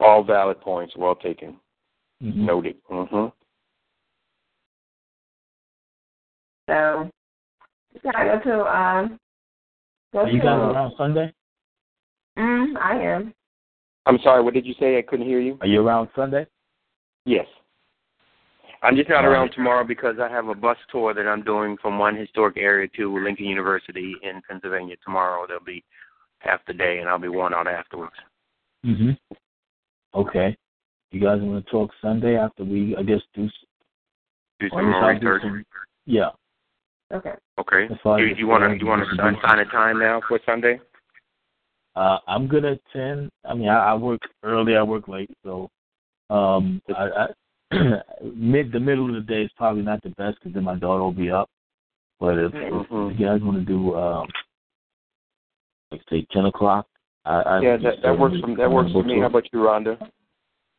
All 0.00 0.22
valid 0.22 0.60
points, 0.60 0.94
well 0.96 1.16
taken. 1.16 1.56
mhm. 2.22 2.34
Noted. 2.36 2.76
hmm 2.88 3.26
So 6.68 7.10
just 7.92 8.04
gotta 8.04 8.38
go 8.38 8.50
to 8.50 8.76
um, 8.78 9.20
go 10.12 10.20
Are 10.20 10.28
you 10.28 10.38
to. 10.40 10.44
guys 10.44 10.74
around 10.74 10.92
Sunday? 10.96 11.32
Mm, 12.38 12.76
I 12.76 12.94
am. 13.02 13.34
I'm 14.06 14.18
sorry, 14.22 14.42
what 14.42 14.54
did 14.54 14.64
you 14.66 14.74
say? 14.78 14.98
I 14.98 15.02
couldn't 15.02 15.26
hear 15.26 15.40
you. 15.40 15.58
Are 15.60 15.66
you 15.66 15.86
around 15.86 16.08
Sunday? 16.14 16.46
Yes. 17.24 17.46
I'm 18.82 18.94
just 18.96 19.08
not 19.08 19.24
around 19.24 19.50
tomorrow 19.50 19.84
because 19.84 20.16
I 20.20 20.28
have 20.28 20.46
a 20.48 20.54
bus 20.54 20.76
tour 20.90 21.12
that 21.12 21.26
I'm 21.26 21.42
doing 21.42 21.76
from 21.82 21.98
one 21.98 22.16
historic 22.16 22.56
area 22.56 22.88
to 22.96 23.18
Lincoln 23.22 23.46
University 23.46 24.14
in 24.22 24.40
Pennsylvania 24.48 24.94
tomorrow. 25.04 25.46
There'll 25.48 25.64
be 25.64 25.82
half 26.38 26.60
the 26.66 26.74
day, 26.74 26.98
and 27.00 27.08
I'll 27.08 27.18
be 27.18 27.28
worn 27.28 27.52
out 27.54 27.66
afterwards. 27.66 28.14
Mm-hmm. 28.86 29.10
Okay. 30.14 30.56
You 31.10 31.20
guys 31.20 31.40
want 31.40 31.64
to 31.64 31.70
talk 31.70 31.90
Sunday 32.02 32.36
after 32.36 32.64
we, 32.64 32.94
I 32.96 33.02
guess, 33.02 33.20
do? 33.34 33.44
s- 33.46 33.50
Do 34.60 34.68
some 34.70 34.78
at 34.80 34.84
more 34.84 35.04
I'll 35.04 35.18
do 35.18 35.26
research. 35.28 35.42
some- 35.42 35.64
Yeah. 36.06 36.30
Okay. 37.12 37.34
Okay. 37.58 37.88
As 37.90 37.98
far 38.02 38.20
You, 38.20 38.34
you 38.34 38.46
want 38.46 38.64
to 38.64 38.68
the 38.68 38.76
you 38.76 38.86
want 38.86 39.02
to 39.02 39.06
distribution. 39.08 39.40
sign 39.42 39.58
a 39.60 39.64
time 39.66 39.98
now 39.98 40.20
for 40.28 40.38
Sunday? 40.44 40.80
Uh, 41.96 42.18
I'm 42.28 42.46
good 42.46 42.64
at 42.64 42.80
ten. 42.92 43.30
I 43.44 43.54
mean, 43.54 43.68
I, 43.68 43.92
I 43.92 43.94
work 43.94 44.20
early. 44.42 44.76
I 44.76 44.82
work 44.82 45.08
late, 45.08 45.30
so 45.44 45.70
um, 46.30 46.80
I, 46.94 47.26
I 47.72 48.02
mid 48.22 48.70
the 48.72 48.78
middle 48.80 49.08
of 49.08 49.14
the 49.14 49.20
day 49.32 49.42
is 49.42 49.50
probably 49.56 49.82
not 49.82 50.02
the 50.02 50.10
best 50.10 50.38
because 50.38 50.52
then 50.54 50.64
my 50.64 50.76
daughter 50.76 51.02
will 51.02 51.12
be 51.12 51.30
up. 51.30 51.48
But 52.20 52.36
if, 52.38 52.52
if 52.54 52.88
Mhm. 52.88 53.18
you 53.18 53.26
guys 53.26 53.40
want 53.42 53.56
to 53.58 53.64
do, 53.64 53.96
um, 53.96 54.26
like 55.90 56.02
say 56.10 56.26
ten 56.30 56.44
o'clock, 56.44 56.86
I, 57.24 57.40
I 57.40 57.60
Yeah, 57.60 57.76
that 57.78 58.02
that 58.02 58.18
works 58.18 58.36
for 58.40 58.56
that 58.56 58.70
works 58.70 58.92
for 58.92 59.02
me. 59.02 59.20
How 59.20 59.26
about 59.26 59.44
you, 59.52 59.60
Rhonda? 59.60 59.96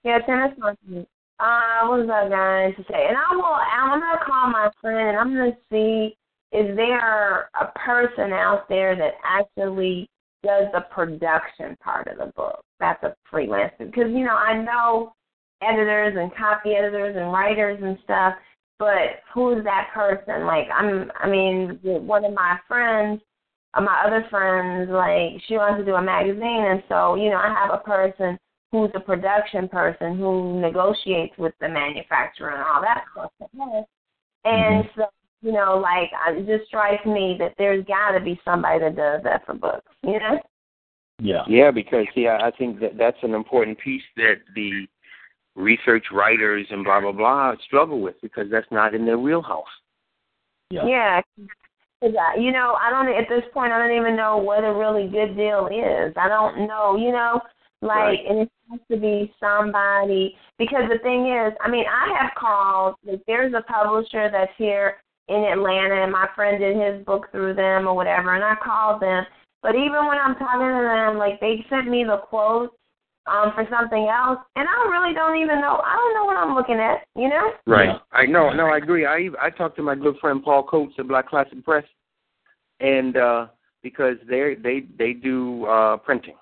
Yeah, 0.04 0.20
tennis 0.20 0.58
monkey. 0.58 1.08
Uh, 1.40 1.88
what 1.88 2.00
was 2.00 2.10
I 2.12 2.28
going 2.28 2.76
to 2.76 2.84
say? 2.92 3.08
And 3.08 3.18
I 3.18 3.36
will. 3.36 3.44
I'm 3.44 4.00
gonna 4.00 4.26
call 4.26 4.50
my 4.50 4.70
friend, 4.82 5.10
and 5.10 5.18
I'm 5.18 5.34
gonna 5.34 5.58
see 5.72 6.16
is 6.52 6.76
there 6.76 7.50
a 7.62 7.72
person 7.86 8.34
out 8.34 8.68
there 8.70 8.96
that 8.96 9.14
actually 9.24 10.10
does 10.44 10.66
the 10.74 10.82
production 10.92 11.78
part 11.84 12.08
of 12.08 12.18
the 12.18 12.32
book. 12.36 12.62
That's 12.80 13.04
a 13.04 13.14
freelancer 13.32 13.86
because 13.86 14.10
you 14.10 14.26
know 14.26 14.36
I 14.36 14.62
know 14.62 15.14
editors 15.62 16.16
and 16.18 16.34
copy 16.36 16.72
editors 16.72 17.16
and 17.18 17.32
writers 17.32 17.80
and 17.84 17.98
stuff, 18.04 18.34
but 18.80 19.22
who 19.34 19.58
is 19.58 19.64
that 19.66 19.90
person? 19.94 20.46
Like 20.46 20.68
I'm. 20.74 21.12
I 21.20 21.30
mean, 21.30 21.80
one 21.84 22.26
of 22.26 22.34
my 22.34 22.58
friends. 22.68 23.22
My 23.76 24.04
other 24.06 24.26
friends, 24.30 24.90
like 24.90 25.42
she 25.48 25.56
wants 25.56 25.80
to 25.80 25.86
do 25.86 25.96
a 25.96 26.02
magazine, 26.02 26.66
and 26.70 26.84
so 26.90 27.16
you 27.16 27.30
know 27.30 27.38
I 27.38 27.54
have 27.54 27.72
a 27.74 27.84
person 27.84 28.38
who's 28.72 28.92
a 28.96 29.00
production 29.00 29.68
person 29.68 30.18
who 30.18 30.60
negotiates 30.60 31.38
with 31.38 31.54
the 31.60 31.70
manufacturer 31.70 32.52
and 32.52 32.64
all 32.64 32.82
that 32.82 33.04
stuff. 33.12 33.32
And 34.46 34.86
mm-hmm. 34.86 35.00
so 35.00 35.06
you 35.42 35.52
know, 35.52 35.78
like 35.78 36.10
it 36.30 36.46
just 36.46 36.68
strikes 36.68 37.06
me 37.06 37.36
that 37.40 37.54
there's 37.58 37.86
got 37.86 38.12
to 38.12 38.20
be 38.20 38.40
somebody 38.44 38.80
that 38.80 38.96
does 38.96 39.22
that 39.24 39.46
for 39.46 39.54
books. 39.54 39.92
You 40.04 40.20
know? 40.20 40.40
Yeah. 41.22 41.44
Yeah, 41.48 41.72
because 41.72 42.06
see, 42.14 42.28
I, 42.28 42.48
I 42.48 42.52
think 42.52 42.80
that 42.80 42.98
that's 42.98 43.18
an 43.24 43.34
important 43.34 43.80
piece 43.80 44.02
that 44.18 44.36
the 44.56 44.88
research 45.56 46.06
writers 46.12 46.68
and 46.70 46.84
blah 46.84 47.02
blah 47.02 47.12
blah 47.12 47.54
struggle 47.66 48.02
with 48.02 48.16
because 48.22 48.48
that's 48.52 48.68
not 48.72 48.94
in 48.94 49.06
their 49.06 49.20
wheelhouse. 49.20 49.66
Yeah. 50.70 50.86
Yeah. 50.86 51.22
You 52.02 52.52
know, 52.52 52.78
I 52.80 52.90
don't 52.90 53.10
at 53.10 53.28
this 53.30 53.44
point. 53.54 53.74
I 53.74 53.80
don't 53.80 53.98
even 53.98 54.16
know 54.16 54.38
what 54.38 54.64
a 54.64 54.74
really 54.74 55.08
good 55.08 55.36
deal 55.36 55.68
is. 55.68 56.14
I 56.16 56.28
don't 56.30 56.68
know. 56.68 56.96
You 56.96 57.12
know, 57.12 57.42
like, 57.82 57.98
Right. 57.98 58.26
and 58.30 58.40
it 58.40 58.52
has 58.72 58.80
to 58.92 58.98
be 58.98 59.34
somebody 59.40 60.38
because 60.58 60.84
the 60.90 61.00
thing 61.00 61.28
is, 61.28 61.54
I 61.62 61.70
mean, 61.70 61.86
I 61.88 62.18
have 62.20 62.32
called. 62.36 62.96
Like, 63.06 63.22
there's 63.28 63.54
a 63.54 63.62
publisher 63.62 64.30
that's 64.32 64.52
here 64.58 65.02
in 65.28 65.44
Atlanta, 65.44 66.04
and 66.04 66.12
my 66.12 66.28
friend 66.36 66.60
did 66.60 66.76
his 66.76 67.06
book 67.06 67.32
through 67.32 67.54
them 67.54 67.88
or 67.88 67.96
whatever, 67.96 68.34
and 68.36 68.44
I 68.44 68.56
called 68.56 69.02
them. 69.02 69.26
But 69.62 69.76
even 69.76 70.08
when 70.08 70.18
I'm 70.18 70.36
talking 70.36 70.68
to 70.68 70.84
them, 70.84 71.18
like 71.18 71.40
they 71.40 71.66
sent 71.70 71.88
me 71.88 72.04
the 72.04 72.18
quote 72.18 72.74
um 73.28 73.52
for 73.54 73.68
something 73.70 74.08
else, 74.08 74.40
and 74.56 74.68
I 74.68 74.90
really 74.90 75.14
don't 75.14 75.38
even 75.38 75.62
know. 75.62 75.82
I 75.84 75.96
don't 75.96 76.14
know 76.14 76.26
what 76.26 76.38
I'm 76.38 76.56
looking 76.56 76.80
at. 76.80 77.06
You 77.16 77.30
know? 77.30 77.52
Right. 77.66 78.00
I 78.12 78.26
know. 78.26 78.52
No, 78.52 78.68
I 78.68 78.78
agree. 78.78 79.06
I 79.06 79.30
I 79.42 79.50
talked 79.50 79.76
to 79.78 79.84
my 79.84 79.96
good 79.96 80.18
friend 80.20 80.44
Paul 80.44 80.64
Coates 80.64 80.94
at 80.98 81.08
Black 81.08 81.30
Classic 81.30 81.64
Press, 81.64 81.86
and 82.80 83.18
uh 83.18 83.48
because 83.84 84.18
they 84.30 84.56
they 84.62 84.84
they 84.98 85.14
do 85.14 85.66
uh 85.66 85.98
printing, 85.98 86.36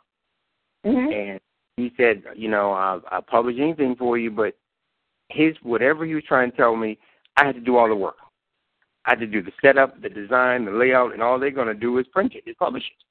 hmm 0.83 1.11
and 1.11 1.39
he 1.77 1.91
said, 1.95 2.23
you 2.35 2.49
know, 2.49 2.71
I'll, 2.71 3.01
I'll 3.11 3.21
publish 3.21 3.57
anything 3.59 3.95
for 3.95 4.17
you, 4.17 4.31
but 4.31 4.55
his 5.29 5.55
whatever 5.61 6.05
he 6.05 6.15
was 6.15 6.23
trying 6.27 6.51
to 6.51 6.57
tell 6.57 6.75
me, 6.75 6.97
I 7.37 7.45
had 7.45 7.55
to 7.55 7.61
do 7.61 7.77
all 7.77 7.87
the 7.87 7.95
work. 7.95 8.15
I 9.05 9.11
had 9.11 9.19
to 9.19 9.27
do 9.27 9.41
the 9.41 9.51
setup, 9.61 10.01
the 10.01 10.09
design, 10.09 10.65
the 10.65 10.71
layout, 10.71 11.13
and 11.13 11.21
all 11.21 11.39
they're 11.39 11.51
going 11.51 11.67
to 11.67 11.73
do 11.73 11.97
is 11.99 12.07
print 12.07 12.33
it, 12.35 12.49
is 12.49 12.55
publish 12.57 12.83
it. 12.83 13.03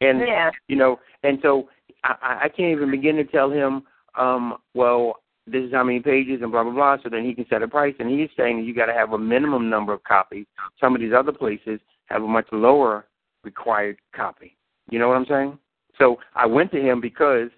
And 0.00 0.20
Yeah. 0.20 0.50
you 0.68 0.76
know, 0.76 1.00
and 1.22 1.38
so 1.42 1.68
I, 2.04 2.40
I 2.44 2.48
can't 2.48 2.72
even 2.72 2.90
begin 2.90 3.16
to 3.16 3.24
tell 3.24 3.50
him, 3.50 3.82
um, 4.16 4.58
well, 4.74 5.22
this 5.46 5.62
is 5.62 5.72
how 5.72 5.84
many 5.84 6.00
pages 6.00 6.40
and 6.42 6.50
blah 6.50 6.64
blah 6.64 6.72
blah. 6.72 6.96
So 7.02 7.08
then 7.08 7.24
he 7.24 7.34
can 7.34 7.46
set 7.48 7.62
a 7.62 7.68
price, 7.68 7.94
and 7.98 8.10
he's 8.10 8.28
saying 8.36 8.64
you 8.64 8.74
got 8.74 8.86
to 8.86 8.92
have 8.92 9.12
a 9.12 9.18
minimum 9.18 9.70
number 9.70 9.92
of 9.92 10.02
copies. 10.04 10.46
Some 10.80 10.94
of 10.94 11.00
these 11.00 11.12
other 11.16 11.32
places 11.32 11.80
have 12.06 12.22
a 12.22 12.26
much 12.26 12.46
lower 12.52 13.06
required 13.44 13.98
copy. 14.14 14.56
You 14.90 14.98
know 14.98 15.08
what 15.08 15.16
I'm 15.16 15.26
saying? 15.26 15.58
So 15.98 16.18
I 16.34 16.46
went 16.46 16.70
to 16.72 16.80
him 16.80 17.00
because 17.00 17.48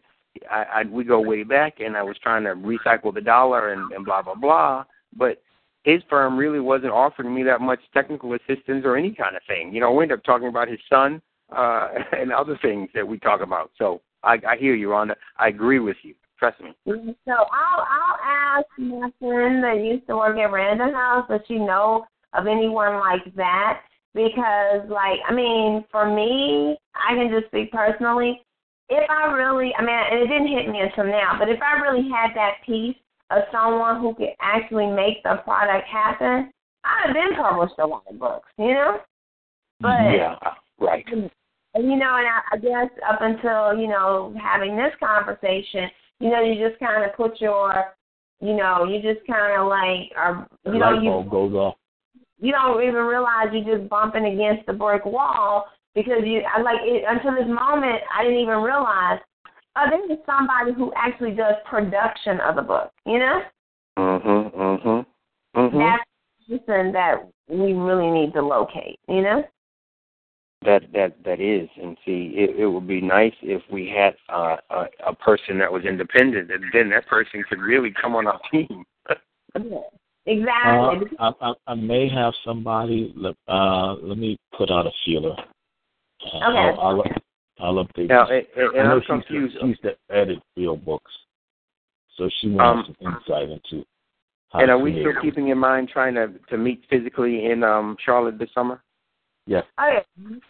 I, 0.51 0.64
I 0.74 0.85
we 0.85 1.05
go 1.05 1.20
way 1.20 1.42
back, 1.42 1.81
and 1.81 1.96
I 1.96 2.03
was 2.03 2.16
trying 2.22 2.44
to 2.44 2.55
recycle 2.55 3.12
the 3.12 3.20
dollar 3.20 3.72
and, 3.72 3.90
and 3.92 4.05
blah 4.05 4.22
blah 4.22 4.35
blah. 4.35 4.85
But 5.16 5.42
his 5.85 6.03
firm 6.11 6.37
really 6.37 6.61
wasn't 6.61 6.92
offering 6.92 7.35
me 7.35 7.42
that 7.44 7.61
much 7.61 7.81
technical 7.94 8.35
assistance 8.35 8.83
or 8.85 8.96
any 8.96 9.12
kind 9.12 9.35
of 9.35 9.42
thing. 9.48 9.72
You 9.72 9.81
know, 9.81 9.92
we 9.92 10.05
ended 10.05 10.18
up 10.18 10.24
talking 10.24 10.48
about 10.48 10.68
his 10.68 10.81
son 10.90 11.22
uh, 11.54 11.88
and 12.12 12.32
other 12.32 12.58
things 12.62 12.88
that 12.94 13.06
we 13.06 13.18
talk 13.18 13.40
about. 13.40 13.70
So 13.78 14.00
I, 14.22 14.38
I 14.48 14.56
hear 14.58 14.74
you 14.74 14.94
on 14.94 15.08
that. 15.08 15.18
I 15.38 15.48
agree 15.48 15.78
with 15.78 15.96
you. 16.02 16.14
Trust 16.38 16.61
me. 16.61 16.70
So 16.87 17.32
I'll 17.32 17.80
I'll 17.80 18.18
ask 18.22 18.66
my 18.78 19.11
friend 19.18 19.62
that 19.64 19.82
used 19.82 20.06
to 20.06 20.16
work 20.16 20.38
at 20.38 20.52
Random 20.52 20.92
House 20.94 21.26
does 21.28 21.40
she 21.48 21.58
know 21.58 22.06
of 22.32 22.46
anyone 22.46 23.00
like 23.00 23.34
that? 23.34 23.80
Because 24.14 24.88
like 24.88 25.18
I 25.28 25.34
mean, 25.34 25.84
for 25.90 26.06
me, 26.08 26.76
I 26.94 27.14
can 27.14 27.28
just 27.30 27.48
speak 27.48 27.72
personally. 27.72 28.40
If 28.88 29.08
I 29.11 29.32
really 29.32 29.72
I 29.76 29.82
mean 29.82 29.90
and 29.90 30.20
it 30.20 30.28
didn't 30.28 30.56
hit 30.56 30.68
me 30.68 30.80
until 30.80 31.04
now, 31.04 31.34
but 31.38 31.48
if 31.48 31.61
I 31.61 31.80
really 31.80 32.08
had 32.08 32.37
that 32.37 32.58
piece 32.64 32.96
of 33.30 33.42
someone 33.50 34.00
who 34.00 34.14
could 34.14 34.34
actually 34.40 34.87
make 34.87 35.22
the 35.24 35.40
product 35.44 35.88
happen, 35.88 36.52
I'd 36.84 37.06
have 37.06 37.14
been 37.14 37.37
published 37.37 37.74
a 37.78 37.87
lot 37.87 38.04
of 38.08 38.18
books, 38.18 38.48
you 38.58 38.74
know? 38.74 38.98
But 39.80 40.14
Yeah, 40.14 40.37
right. 40.80 41.04
You 41.84 41.96
know, 41.96 42.16
and 42.16 42.26
I, 42.26 42.40
I 42.52 42.56
guess 42.58 42.90
up 43.08 43.20
until 43.20 43.78
you 43.80 43.88
know 43.88 44.34
having 44.42 44.76
this 44.76 44.92
conversation, 45.00 45.88
you 46.20 46.30
know, 46.30 46.40
you 46.42 46.54
just 46.68 46.78
kind 46.80 47.04
of 47.04 47.14
put 47.16 47.40
your, 47.40 47.72
you 48.40 48.54
know, 48.56 48.84
you 48.84 49.00
just 49.02 49.26
kind 49.26 49.60
of 49.60 49.68
like, 49.68 50.10
are 50.16 50.48
The 50.64 50.72
you 50.72 50.78
know, 50.78 50.90
light 50.90 51.02
you 51.02 51.30
goes 51.30 51.54
off. 51.54 51.74
you 52.40 52.52
don't 52.52 52.82
even 52.82 53.04
realize 53.04 53.48
you're 53.52 53.78
just 53.78 53.88
bumping 53.88 54.26
against 54.26 54.66
the 54.66 54.72
brick 54.72 55.04
wall 55.04 55.66
because 55.94 56.22
you, 56.24 56.42
I 56.42 56.60
like 56.60 56.80
it, 56.82 57.04
until 57.08 57.34
this 57.34 57.48
moment, 57.48 58.00
I 58.16 58.22
didn't 58.24 58.38
even 58.38 58.58
realize. 58.58 59.20
Oh, 59.76 59.86
this 59.90 60.18
is 60.18 60.24
somebody 60.26 60.72
who 60.76 60.92
actually 60.96 61.32
does 61.32 61.54
production 61.70 62.40
of 62.40 62.56
the 62.56 62.62
book. 62.62 62.90
You 63.06 63.18
know, 63.20 63.42
Mhm. 63.98 64.50
Mhm. 64.52 65.06
Mhm. 65.56 65.78
that's 65.78 66.04
the 66.48 66.58
person 66.58 66.92
that 66.92 67.24
we 67.48 67.72
really 67.74 68.10
need 68.10 68.32
to 68.32 68.42
locate. 68.42 68.98
You 69.08 69.22
know. 69.22 69.44
That 70.64 70.82
that 70.92 71.22
that 71.24 71.40
is, 71.40 71.68
and 71.80 71.96
see, 72.04 72.32
it, 72.34 72.58
it 72.58 72.66
would 72.66 72.88
be 72.88 73.00
nice 73.00 73.32
if 73.42 73.62
we 73.70 73.88
had 73.88 74.14
uh, 74.28 74.56
a, 74.70 74.86
a 75.06 75.14
person 75.14 75.56
that 75.58 75.72
was 75.72 75.84
independent, 75.84 76.50
and 76.50 76.64
then 76.72 76.90
that 76.90 77.06
person 77.06 77.44
could 77.48 77.60
really 77.60 77.92
come 78.02 78.16
on 78.16 78.26
our 78.26 78.40
team. 78.50 78.84
Exactly. 80.26 81.16
Uh, 81.18 81.30
I, 81.40 81.50
I, 81.50 81.52
I 81.68 81.74
may 81.74 82.08
have 82.08 82.34
somebody. 82.44 83.12
let- 83.16 83.36
Uh, 83.46 83.94
let 84.02 84.18
me 84.18 84.36
put 84.56 84.70
out 84.70 84.86
a 84.86 84.90
feeler. 85.04 85.36
Uh, 86.34 86.48
Okay. 86.48 86.58
I'll, 86.58 86.80
I'll, 86.80 87.04
I'll 87.60 87.84
update. 87.84 88.08
Now, 88.08 88.28
you. 88.28 88.42
and, 88.56 88.76
and 88.76 88.80
I 88.80 88.82
know 88.82 88.94
I'm 88.96 89.00
she's, 89.00 89.08
confused. 89.28 89.56
she's 89.62 89.78
to 89.80 89.96
edit 90.10 90.38
real 90.56 90.76
books, 90.76 91.10
so 92.16 92.28
she 92.40 92.50
wants 92.50 92.88
Um, 92.88 92.96
some 93.00 93.14
insight 93.14 93.48
into. 93.50 93.86
How 94.50 94.58
And 94.60 94.70
are 94.70 94.78
we 94.78 94.92
still 95.00 95.20
keeping 95.22 95.48
in 95.48 95.58
mind 95.58 95.88
trying 95.88 96.14
to 96.14 96.32
to 96.50 96.56
meet 96.58 96.82
physically 96.90 97.46
in 97.46 97.62
um 97.62 97.96
Charlotte 98.04 98.38
this 98.38 98.50
summer? 98.52 98.82
Yes. 99.48 99.64
Oh 99.78 100.02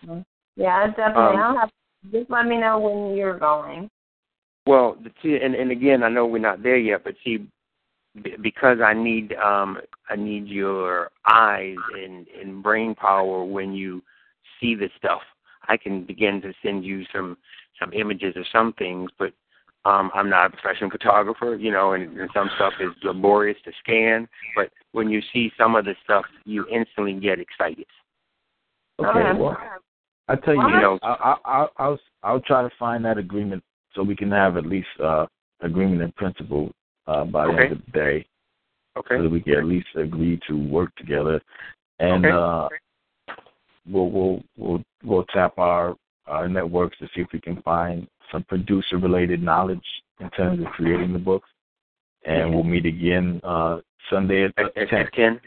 yeah. 0.08 0.22
Yeah, 0.56 0.88
definitely. 0.88 1.36
Um, 1.36 1.36
I'll 1.36 1.58
have 1.58 1.70
just 2.12 2.28
let 2.30 2.46
me 2.46 2.58
know 2.58 2.80
when 2.80 3.16
you're 3.16 3.38
going. 3.38 3.88
Well, 4.66 4.96
the 5.02 5.10
see, 5.22 5.38
and 5.42 5.54
and 5.54 5.70
again, 5.70 6.02
I 6.02 6.08
know 6.08 6.26
we're 6.26 6.38
not 6.38 6.64
there 6.64 6.76
yet, 6.76 7.04
but 7.04 7.14
see, 7.24 7.46
because 8.42 8.78
I 8.84 8.92
need 8.92 9.34
um 9.34 9.78
I 10.10 10.16
need 10.16 10.48
your 10.48 11.10
eyes 11.26 11.76
and 11.94 12.26
and 12.40 12.60
brain 12.60 12.96
power 12.96 13.44
when 13.44 13.72
you 13.72 14.02
see 14.60 14.74
this 14.74 14.90
stuff. 14.98 15.22
I 15.68 15.76
can 15.76 16.04
begin 16.04 16.42
to 16.42 16.52
send 16.60 16.84
you 16.84 17.04
some 17.14 17.36
some 17.78 17.92
images 17.92 18.36
of 18.36 18.44
some 18.52 18.72
things, 18.72 19.12
but 19.16 19.32
um 19.84 20.10
I'm 20.12 20.28
not 20.28 20.46
a 20.46 20.56
professional 20.56 20.90
photographer, 20.90 21.54
you 21.54 21.70
know, 21.70 21.92
and, 21.92 22.18
and 22.18 22.30
some 22.34 22.50
stuff 22.56 22.72
is 22.80 22.90
laborious 23.04 23.58
to 23.64 23.70
scan. 23.78 24.28
But 24.56 24.70
when 24.90 25.08
you 25.08 25.22
see 25.32 25.52
some 25.56 25.76
of 25.76 25.84
the 25.84 25.94
stuff, 26.02 26.24
you 26.44 26.66
instantly 26.68 27.14
get 27.14 27.38
excited. 27.38 27.86
Okay. 29.00 29.38
Well, 29.38 29.56
I 30.28 30.36
tell 30.36 30.54
you, 30.54 30.62
You 30.62 30.80
know- 30.80 30.98
I, 31.02 31.08
I, 31.08 31.36
I'll, 31.44 31.70
I'll 31.78 31.98
I'll 32.22 32.40
try 32.40 32.62
to 32.62 32.70
find 32.78 33.04
that 33.04 33.16
agreement 33.18 33.62
so 33.94 34.02
we 34.02 34.16
can 34.16 34.30
have 34.30 34.56
at 34.56 34.66
least 34.66 34.88
uh 35.02 35.26
agreement 35.60 36.02
in 36.02 36.12
principle 36.12 36.70
uh 37.06 37.24
by 37.24 37.46
the 37.46 37.52
Okay. 37.52 37.62
end 37.64 37.72
of 37.72 37.84
the 37.86 37.92
day, 37.92 38.26
Okay. 38.96 39.16
so 39.16 39.22
that 39.22 39.30
we 39.30 39.40
can 39.40 39.54
at 39.54 39.64
least 39.64 39.88
agree 39.96 40.38
to 40.48 40.54
work 40.68 40.94
together, 40.96 41.40
and 42.00 42.26
Okay. 42.26 42.34
uh 42.36 42.68
we'll 43.88 44.10
we'll 44.10 44.42
we'll 44.56 44.82
we'll 45.04 45.24
tap 45.26 45.58
our 45.58 45.96
our 46.26 46.48
networks 46.48 46.98
to 46.98 47.06
see 47.14 47.20
if 47.22 47.28
we 47.32 47.40
can 47.40 47.62
find 47.62 48.06
some 48.30 48.42
producer 48.44 48.98
related 48.98 49.42
knowledge 49.42 49.86
in 50.20 50.28
terms 50.30 50.60
of 50.60 50.66
creating 50.72 51.12
the 51.12 51.18
books, 51.18 51.48
and 52.26 52.52
we'll 52.52 52.64
meet 52.64 52.84
again 52.84 53.40
uh 53.44 53.78
Sunday 54.10 54.44
at, 54.44 54.52
At, 54.58 54.88
ten. 54.88 55.00
at 55.06 55.12
ten. 55.12 55.40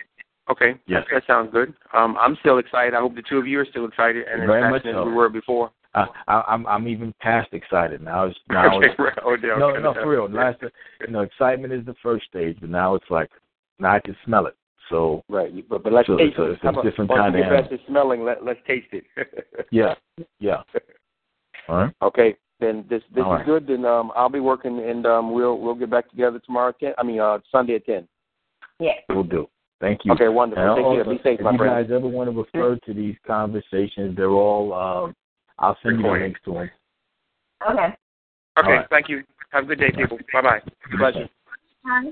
Okay. 0.49 0.75
Yes. 0.87 1.03
That, 1.11 1.21
that 1.21 1.27
sounds 1.27 1.51
good. 1.51 1.73
Um, 1.93 2.17
I'm 2.19 2.35
still 2.41 2.57
excited. 2.57 2.93
I 2.93 2.99
hope 2.99 3.15
the 3.15 3.21
two 3.21 3.37
of 3.37 3.47
you 3.47 3.59
are 3.59 3.65
still 3.65 3.85
excited 3.85 4.25
and 4.27 4.41
as 4.41 4.47
Very 4.47 4.69
much 4.69 4.83
passionate 4.83 4.95
so. 4.95 5.01
as 5.01 5.07
we 5.07 5.13
were 5.13 5.29
before. 5.29 5.71
I, 5.93 6.05
I, 6.27 6.43
I'm 6.47 6.65
I'm 6.67 6.87
even 6.87 7.13
past 7.19 7.49
excited 7.53 8.01
now. 8.01 8.25
It's 8.25 8.39
now 8.49 8.77
okay. 8.77 8.87
it's, 8.87 8.99
right. 8.99 9.17
Oh, 9.25 9.35
yeah, 9.41 9.57
no, 9.57 9.69
okay. 9.71 9.81
no, 9.81 9.93
for 9.93 10.09
real. 10.09 10.29
Last, 10.29 10.61
you 11.01 11.07
know, 11.07 11.19
excitement 11.19 11.73
is 11.73 11.85
the 11.85 11.95
first 12.01 12.25
stage, 12.25 12.57
but 12.61 12.69
now 12.69 12.95
it's 12.95 13.09
like 13.09 13.29
now 13.77 13.95
I 13.95 13.99
can 13.99 14.15
smell 14.25 14.45
it. 14.47 14.55
So 14.89 15.23
Right. 15.29 15.51
But 15.69 15.83
but 15.83 15.91
let's 15.93 16.07
So 16.07 16.17
taste 16.17 16.31
it's 16.37 16.39
a- 16.39 16.43
it. 16.51 16.59
it's 16.63 16.63
a 16.63 16.83
different 16.83 17.09
once 17.09 17.19
kind 17.19 17.33
we 17.35 17.41
of 17.41 17.49
get 17.49 17.69
back 17.71 17.79
smelling, 17.87 18.23
let 18.23 18.43
let's 18.43 18.59
taste 18.65 18.87
it. 18.93 19.03
yeah, 19.71 19.95
yeah. 20.39 20.63
All 21.67 21.77
right, 21.77 21.93
okay. 22.01 22.35
Then 22.59 22.85
this 22.89 23.01
this 23.13 23.23
All 23.25 23.33
is 23.33 23.37
right. 23.39 23.45
good. 23.45 23.67
Then 23.67 23.85
um, 23.85 24.11
I'll 24.15 24.29
be 24.29 24.39
working 24.39 24.79
and 24.79 25.05
um, 25.05 25.33
we'll 25.33 25.59
we'll 25.59 25.75
get 25.75 25.89
back 25.89 26.09
together 26.09 26.39
tomorrow 26.39 26.69
at 26.69 26.79
ten. 26.79 26.93
I 26.97 27.03
mean 27.03 27.19
uh, 27.19 27.39
Sunday 27.51 27.75
at 27.75 27.85
ten. 27.85 28.07
Yeah. 28.79 28.93
we'll 29.09 29.23
do. 29.23 29.47
Thank 29.81 30.05
you. 30.05 30.13
Okay. 30.13 30.27
Wonderful. 30.29 30.63
And 30.63 30.75
Take 30.75 30.85
care. 30.85 30.99
also, 30.99 31.11
Be 31.11 31.17
safe, 31.23 31.39
if 31.39 31.41
my 31.41 31.51
you 31.51 31.57
friend. 31.57 31.87
guys 31.87 31.93
ever 31.93 32.07
want 32.07 32.31
to 32.31 32.37
refer 32.37 32.77
to 32.85 32.93
these 32.93 33.15
conversations, 33.25 34.15
they're 34.15 34.29
all. 34.29 34.73
Um, 34.73 35.15
I'll 35.59 35.77
send 35.83 35.97
you 35.97 36.03
the 36.03 36.09
links 36.11 36.39
to 36.45 36.53
them. 36.53 36.71
Okay. 37.69 37.73
Okay. 37.73 37.95
All 38.57 38.63
right. 38.63 38.87
Thank 38.89 39.09
you. 39.09 39.23
Have 39.51 39.65
a 39.65 39.67
good 39.67 39.79
day, 39.79 39.91
people. 39.91 40.17
Bye 40.31 40.41
bye. 40.41 40.61
Pleasure. 40.97 41.27
Bye. 41.83 42.11